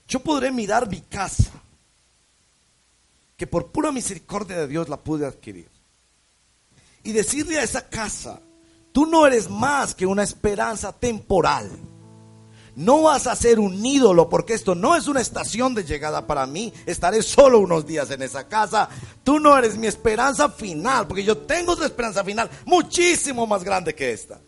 Yo 0.09 0.21
podré 0.21 0.51
mirar 0.51 0.89
mi 0.89 1.01
casa, 1.03 1.53
que 3.37 3.47
por 3.47 3.71
pura 3.71 3.93
misericordia 3.93 4.57
de 4.57 4.67
Dios 4.67 4.89
la 4.89 4.97
pude 4.97 5.27
adquirir, 5.27 5.69
y 7.05 7.13
decirle 7.13 7.59
a 7.59 7.63
esa 7.63 7.89
casa, 7.89 8.41
tú 8.93 9.07
no 9.07 9.27
eres 9.27 9.49
más 9.49 9.95
que 9.95 10.07
una 10.07 10.23
esperanza 10.23 10.93
temporal. 10.93 11.71
No 12.79 13.03
vas 13.03 13.27
a 13.27 13.35
ser 13.35 13.59
un 13.59 13.85
ídolo 13.85 14.29
porque 14.29 14.55
esto 14.55 14.77
no 14.77 14.95
es 14.95 15.09
una 15.09 15.21
estación 15.21 15.75
de 15.75 15.83
llegada 15.83 16.29
para 16.29 16.47
mí. 16.47 16.73
Estaré 16.87 17.23
solo 17.23 17.59
unos 17.59 17.85
días 17.85 18.09
en 18.13 18.23
esa 18.23 18.47
casa. 18.47 18.89
Tú 19.25 19.41
no 19.41 19.59
eres 19.59 19.77
mi 19.77 19.89
esperanza 19.89 20.49
final 20.49 21.09
porque 21.09 21.25
yo 21.25 21.39
tengo 21.39 21.73
otra 21.73 21.87
esperanza 21.87 22.23
final 22.23 22.49
muchísimo 22.67 23.49
más 23.49 23.65
grande 23.65 23.97
que 23.97 24.13
esta. 24.13 24.41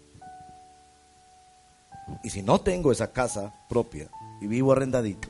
Y 2.22 2.30
si 2.30 2.40
no 2.40 2.60
tengo 2.60 2.92
esa 2.92 3.10
casa 3.12 3.52
propia 3.68 4.08
y 4.40 4.46
vivo 4.46 4.70
arrendadito, 4.70 5.28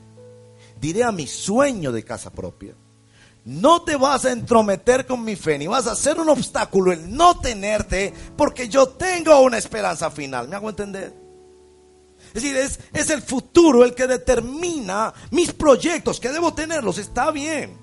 diré 0.78 1.02
a 1.02 1.10
mi 1.10 1.26
sueño 1.26 1.92
de 1.92 2.04
casa 2.04 2.30
propia. 2.30 2.74
No 3.44 3.82
te 3.82 3.96
vas 3.96 4.24
a 4.24 4.32
entrometer 4.32 5.06
con 5.06 5.24
mi 5.24 5.34
fe, 5.34 5.58
ni 5.58 5.66
vas 5.66 5.86
a 5.86 5.96
ser 5.96 6.20
un 6.20 6.28
obstáculo 6.28 6.92
el 6.92 7.14
no 7.14 7.40
tenerte, 7.40 8.12
porque 8.36 8.68
yo 8.68 8.88
tengo 8.88 9.40
una 9.40 9.58
esperanza 9.58 10.10
final. 10.10 10.48
¿Me 10.48 10.56
hago 10.56 10.68
entender? 10.68 11.14
Es 12.28 12.34
decir, 12.34 12.56
es, 12.56 12.78
es 12.92 13.10
el 13.10 13.22
futuro 13.22 13.84
el 13.84 13.94
que 13.94 14.06
determina 14.06 15.12
mis 15.30 15.52
proyectos, 15.52 16.20
que 16.20 16.28
debo 16.28 16.52
tenerlos, 16.52 16.98
está 16.98 17.30
bien. 17.30 17.78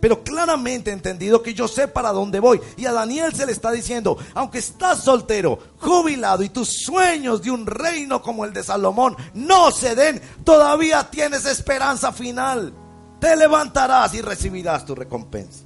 Pero 0.00 0.22
claramente 0.22 0.92
entendido 0.92 1.42
que 1.42 1.54
yo 1.54 1.66
sé 1.66 1.88
para 1.88 2.12
dónde 2.12 2.38
voy. 2.38 2.60
Y 2.76 2.84
a 2.86 2.92
Daniel 2.92 3.34
se 3.34 3.46
le 3.46 3.52
está 3.52 3.72
diciendo, 3.72 4.18
aunque 4.34 4.58
estás 4.58 5.02
soltero, 5.02 5.58
jubilado 5.78 6.42
y 6.42 6.50
tus 6.50 6.84
sueños 6.84 7.42
de 7.42 7.50
un 7.50 7.66
reino 7.66 8.22
como 8.22 8.44
el 8.44 8.52
de 8.52 8.62
Salomón 8.62 9.16
no 9.34 9.70
se 9.72 9.94
den, 9.94 10.20
todavía 10.44 11.10
tienes 11.10 11.46
esperanza 11.46 12.12
final. 12.12 12.85
Te 13.20 13.36
levantarás 13.36 14.14
y 14.14 14.20
recibirás 14.20 14.84
tu 14.84 14.94
recompensa. 14.94 15.64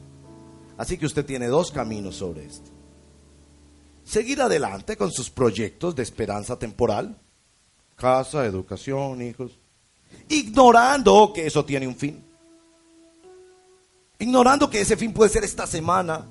Así 0.77 0.97
que 0.97 1.07
usted 1.07 1.25
tiene 1.25 1.49
dos 1.49 1.71
caminos 1.71 2.17
sobre 2.17 2.47
esto. 2.47 2.71
Seguir 4.05 4.41
adelante 4.41 4.97
con 4.97 5.13
sus 5.13 5.31
proyectos 5.31 5.95
de 5.95 6.03
esperanza 6.03 6.59
temporal, 6.59 7.19
casa, 7.97 8.47
educación, 8.47 9.21
hijos, 9.23 9.61
ignorando 10.29 11.33
que 11.35 11.47
eso 11.47 11.65
tiene 11.65 11.87
un 11.87 11.97
fin 11.97 12.31
ignorando 14.21 14.71
que 14.71 14.83
ese 14.83 14.97
fin 14.97 15.13
puede 15.13 15.31
ser 15.31 15.43
esta 15.43 15.67
semana 15.67 16.29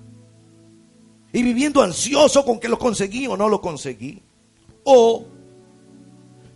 y 1.33 1.43
viviendo 1.43 1.81
ansioso 1.81 2.45
con 2.45 2.59
que 2.59 2.69
lo 2.69 2.79
conseguí 2.79 3.27
o 3.27 3.35
no 3.35 3.49
lo 3.49 3.59
conseguí. 3.59 4.23
O 4.85 5.25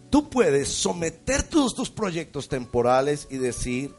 tú 0.10 0.30
puedes 0.30 0.70
someter 0.70 1.44
todos 1.44 1.76
tus 1.76 1.90
proyectos 1.90 2.48
temporales 2.48 3.28
y 3.30 3.38
decir, 3.38 3.94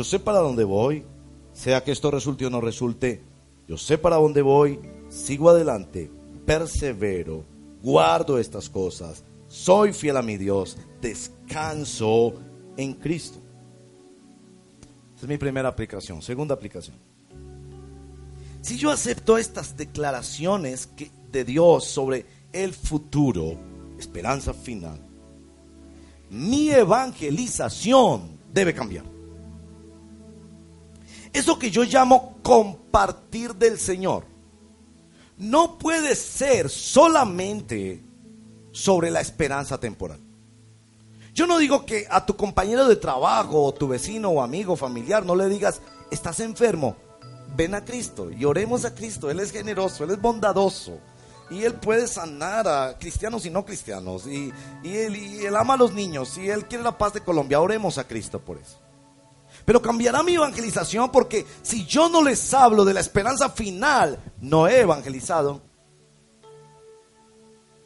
yo 0.00 0.04
sé 0.04 0.18
para 0.18 0.38
dónde 0.38 0.64
voy, 0.64 1.04
sea 1.52 1.84
que 1.84 1.92
esto 1.92 2.10
resulte 2.10 2.46
o 2.46 2.50
no 2.50 2.62
resulte, 2.62 3.22
yo 3.68 3.76
sé 3.76 3.98
para 3.98 4.16
dónde 4.16 4.40
voy, 4.40 4.80
sigo 5.10 5.50
adelante, 5.50 6.10
persevero, 6.46 7.44
guardo 7.82 8.38
estas 8.38 8.70
cosas, 8.70 9.22
soy 9.46 9.92
fiel 9.92 10.16
a 10.16 10.22
mi 10.22 10.38
Dios, 10.38 10.78
descanso 11.02 12.32
en 12.78 12.94
Cristo 12.94 13.40
es 15.20 15.28
mi 15.28 15.36
primera 15.36 15.68
aplicación. 15.68 16.22
Segunda 16.22 16.54
aplicación. 16.54 16.96
Si 18.62 18.78
yo 18.78 18.90
acepto 18.90 19.36
estas 19.36 19.76
declaraciones 19.76 20.88
de 21.30 21.44
Dios 21.44 21.84
sobre 21.84 22.24
el 22.54 22.72
futuro, 22.72 23.58
esperanza 23.98 24.54
final, 24.54 24.98
mi 26.30 26.70
evangelización 26.70 28.38
debe 28.50 28.72
cambiar. 28.72 29.19
Eso 31.32 31.58
que 31.58 31.70
yo 31.70 31.84
llamo 31.84 32.38
compartir 32.42 33.54
del 33.54 33.78
Señor 33.78 34.24
no 35.38 35.78
puede 35.78 36.14
ser 36.16 36.68
solamente 36.68 38.02
sobre 38.72 39.10
la 39.10 39.20
esperanza 39.20 39.78
temporal. 39.78 40.20
Yo 41.32 41.46
no 41.46 41.58
digo 41.58 41.86
que 41.86 42.06
a 42.10 42.26
tu 42.26 42.36
compañero 42.36 42.86
de 42.86 42.96
trabajo, 42.96 43.64
o 43.64 43.72
tu 43.72 43.88
vecino, 43.88 44.30
o 44.30 44.42
amigo, 44.42 44.76
familiar, 44.76 45.24
no 45.24 45.34
le 45.34 45.48
digas, 45.48 45.80
estás 46.10 46.40
enfermo, 46.40 46.96
ven 47.56 47.74
a 47.74 47.84
Cristo 47.84 48.30
y 48.30 48.44
oremos 48.44 48.84
a 48.84 48.94
Cristo. 48.94 49.30
Él 49.30 49.40
es 49.40 49.52
generoso, 49.52 50.04
Él 50.04 50.10
es 50.10 50.20
bondadoso. 50.20 50.98
Y 51.50 51.64
Él 51.64 51.74
puede 51.74 52.06
sanar 52.06 52.68
a 52.68 52.98
cristianos 52.98 53.46
y 53.46 53.50
no 53.50 53.64
cristianos. 53.64 54.26
Y, 54.26 54.52
él, 54.84 55.16
y 55.16 55.44
él 55.44 55.56
ama 55.56 55.74
a 55.74 55.78
los 55.78 55.92
niños. 55.92 56.36
Y 56.38 56.48
Él 56.48 56.66
quiere 56.66 56.84
la 56.84 56.96
paz 56.96 57.14
de 57.14 57.22
Colombia. 57.22 57.60
Oremos 57.60 57.98
a 57.98 58.06
Cristo 58.06 58.40
por 58.40 58.58
eso. 58.58 58.78
Pero 59.64 59.82
cambiará 59.82 60.22
mi 60.22 60.34
evangelización 60.34 61.10
porque 61.10 61.46
si 61.62 61.84
yo 61.86 62.08
no 62.08 62.22
les 62.22 62.52
hablo 62.54 62.84
de 62.84 62.94
la 62.94 63.00
esperanza 63.00 63.50
final, 63.50 64.18
no 64.40 64.68
he 64.68 64.80
evangelizado. 64.80 65.60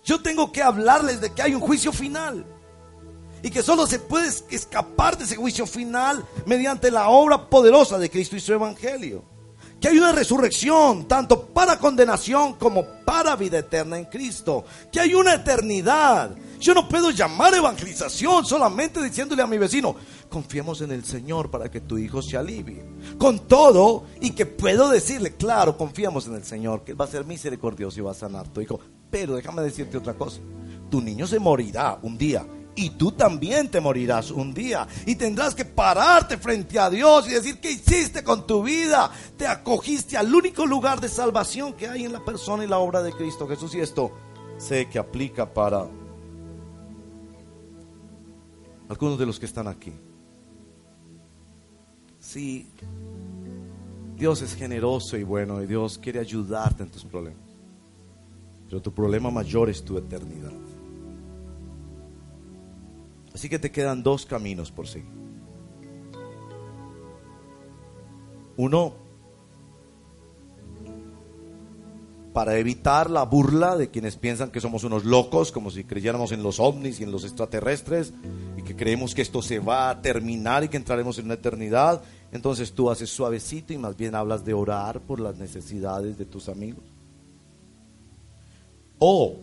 Yo 0.04 0.20
tengo 0.20 0.52
que 0.52 0.62
hablarles 0.62 1.20
de 1.20 1.32
que 1.32 1.42
hay 1.42 1.54
un 1.54 1.60
juicio 1.60 1.92
final 1.92 2.44
y 3.44 3.50
que 3.50 3.62
solo 3.62 3.86
se 3.86 3.98
puede 3.98 4.30
escapar 4.50 5.18
de 5.18 5.24
ese 5.24 5.36
juicio 5.36 5.66
final 5.66 6.24
mediante 6.46 6.90
la 6.90 7.08
obra 7.08 7.50
poderosa 7.50 7.98
de 7.98 8.10
Cristo 8.10 8.36
y 8.36 8.40
su 8.40 8.54
Evangelio. 8.54 9.22
Que 9.78 9.88
hay 9.88 9.98
una 9.98 10.12
resurrección 10.12 11.06
tanto 11.06 11.48
para 11.48 11.78
condenación 11.78 12.54
como 12.54 12.86
para 13.04 13.36
vida 13.36 13.58
eterna 13.58 13.98
en 13.98 14.06
Cristo. 14.06 14.64
Que 14.90 15.00
hay 15.00 15.14
una 15.14 15.34
eternidad. 15.34 16.34
Yo 16.64 16.72
no 16.72 16.88
puedo 16.88 17.10
llamar 17.10 17.52
evangelización 17.52 18.46
solamente 18.46 19.02
diciéndole 19.02 19.42
a 19.42 19.46
mi 19.46 19.58
vecino, 19.58 19.94
confiemos 20.30 20.80
en 20.80 20.92
el 20.92 21.04
Señor 21.04 21.50
para 21.50 21.70
que 21.70 21.82
tu 21.82 21.98
hijo 21.98 22.22
se 22.22 22.38
alivie. 22.38 22.82
Con 23.18 23.40
todo, 23.40 24.04
y 24.22 24.30
que 24.30 24.46
puedo 24.46 24.88
decirle, 24.88 25.34
claro, 25.34 25.76
confiamos 25.76 26.26
en 26.26 26.36
el 26.36 26.42
Señor, 26.42 26.82
que 26.82 26.94
va 26.94 27.04
a 27.04 27.08
ser 27.08 27.26
misericordioso 27.26 28.00
y 28.00 28.02
va 28.02 28.12
a 28.12 28.14
sanar 28.14 28.48
tu 28.48 28.62
hijo. 28.62 28.80
Pero 29.10 29.36
déjame 29.36 29.60
decirte 29.60 29.98
otra 29.98 30.14
cosa, 30.14 30.40
tu 30.90 31.02
niño 31.02 31.26
se 31.26 31.38
morirá 31.38 31.98
un 32.00 32.16
día 32.16 32.46
y 32.74 32.88
tú 32.88 33.12
también 33.12 33.68
te 33.68 33.82
morirás 33.82 34.30
un 34.30 34.54
día. 34.54 34.88
Y 35.04 35.16
tendrás 35.16 35.54
que 35.54 35.66
pararte 35.66 36.38
frente 36.38 36.78
a 36.78 36.88
Dios 36.88 37.28
y 37.28 37.32
decir, 37.32 37.60
¿qué 37.60 37.72
hiciste 37.72 38.24
con 38.24 38.46
tu 38.46 38.62
vida? 38.62 39.10
Te 39.36 39.46
acogiste 39.46 40.16
al 40.16 40.34
único 40.34 40.64
lugar 40.64 40.98
de 41.02 41.10
salvación 41.10 41.74
que 41.74 41.88
hay 41.88 42.06
en 42.06 42.12
la 42.14 42.24
persona 42.24 42.64
y 42.64 42.68
la 42.68 42.78
obra 42.78 43.02
de 43.02 43.12
Cristo 43.12 43.46
Jesús. 43.46 43.74
Y 43.74 43.80
esto 43.80 44.12
sé 44.56 44.88
que 44.88 44.98
aplica 44.98 45.52
para 45.52 45.86
algunos 48.94 49.18
de 49.18 49.26
los 49.26 49.40
que 49.40 49.46
están 49.46 49.66
aquí. 49.66 49.92
Sí, 52.20 52.68
Dios 54.16 54.40
es 54.40 54.54
generoso 54.54 55.16
y 55.16 55.24
bueno 55.24 55.62
y 55.62 55.66
Dios 55.66 55.98
quiere 55.98 56.20
ayudarte 56.20 56.84
en 56.84 56.90
tus 56.90 57.04
problemas. 57.04 57.42
Pero 58.68 58.80
tu 58.80 58.92
problema 58.92 59.30
mayor 59.30 59.68
es 59.68 59.84
tu 59.84 59.98
eternidad. 59.98 60.52
Así 63.34 63.48
que 63.48 63.58
te 63.58 63.70
quedan 63.70 64.02
dos 64.02 64.24
caminos 64.24 64.70
por 64.70 64.86
seguir. 64.86 65.10
Uno, 68.56 68.94
para 72.32 72.58
evitar 72.58 73.10
la 73.10 73.24
burla 73.24 73.76
de 73.76 73.90
quienes 73.90 74.16
piensan 74.16 74.50
que 74.50 74.60
somos 74.60 74.82
unos 74.82 75.04
locos, 75.04 75.52
como 75.52 75.70
si 75.70 75.84
creyéramos 75.84 76.32
en 76.32 76.42
los 76.42 76.58
ovnis 76.58 77.00
y 77.00 77.04
en 77.04 77.12
los 77.12 77.24
extraterrestres, 77.24 78.12
que 78.64 78.74
creemos 78.74 79.14
que 79.14 79.22
esto 79.22 79.42
se 79.42 79.58
va 79.58 79.90
a 79.90 80.00
terminar 80.00 80.64
y 80.64 80.68
que 80.68 80.76
entraremos 80.76 81.18
en 81.18 81.26
una 81.26 81.34
eternidad. 81.34 82.02
Entonces 82.32 82.72
tú 82.72 82.90
haces 82.90 83.10
suavecito 83.10 83.72
y 83.72 83.78
más 83.78 83.96
bien 83.96 84.14
hablas 84.14 84.44
de 84.44 84.54
orar 84.54 85.00
por 85.00 85.20
las 85.20 85.36
necesidades 85.36 86.18
de 86.18 86.24
tus 86.24 86.48
amigos. 86.48 86.82
O 88.98 89.36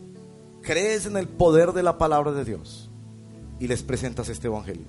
crees 0.61 1.05
en 1.05 1.17
el 1.17 1.27
poder 1.27 1.71
de 1.71 1.83
la 1.83 1.97
palabra 1.97 2.31
de 2.31 2.45
Dios 2.45 2.89
y 3.59 3.67
les 3.67 3.83
presentas 3.83 4.29
este 4.29 4.47
evangelio. 4.47 4.87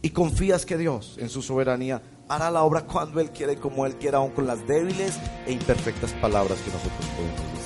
Y 0.00 0.10
confías 0.10 0.64
que 0.64 0.78
Dios, 0.78 1.16
en 1.18 1.28
su 1.28 1.42
soberanía, 1.42 2.00
hará 2.28 2.50
la 2.50 2.62
obra 2.62 2.82
cuando 2.82 3.20
Él 3.20 3.30
quiere 3.30 3.54
y 3.54 3.56
como 3.56 3.84
Él 3.84 3.96
quiera, 3.96 4.18
aun 4.18 4.30
con 4.30 4.46
las 4.46 4.66
débiles 4.66 5.18
e 5.46 5.52
imperfectas 5.52 6.12
palabras 6.14 6.60
que 6.60 6.70
nosotros 6.70 7.06
podemos 7.16 7.36
decir. 7.36 7.57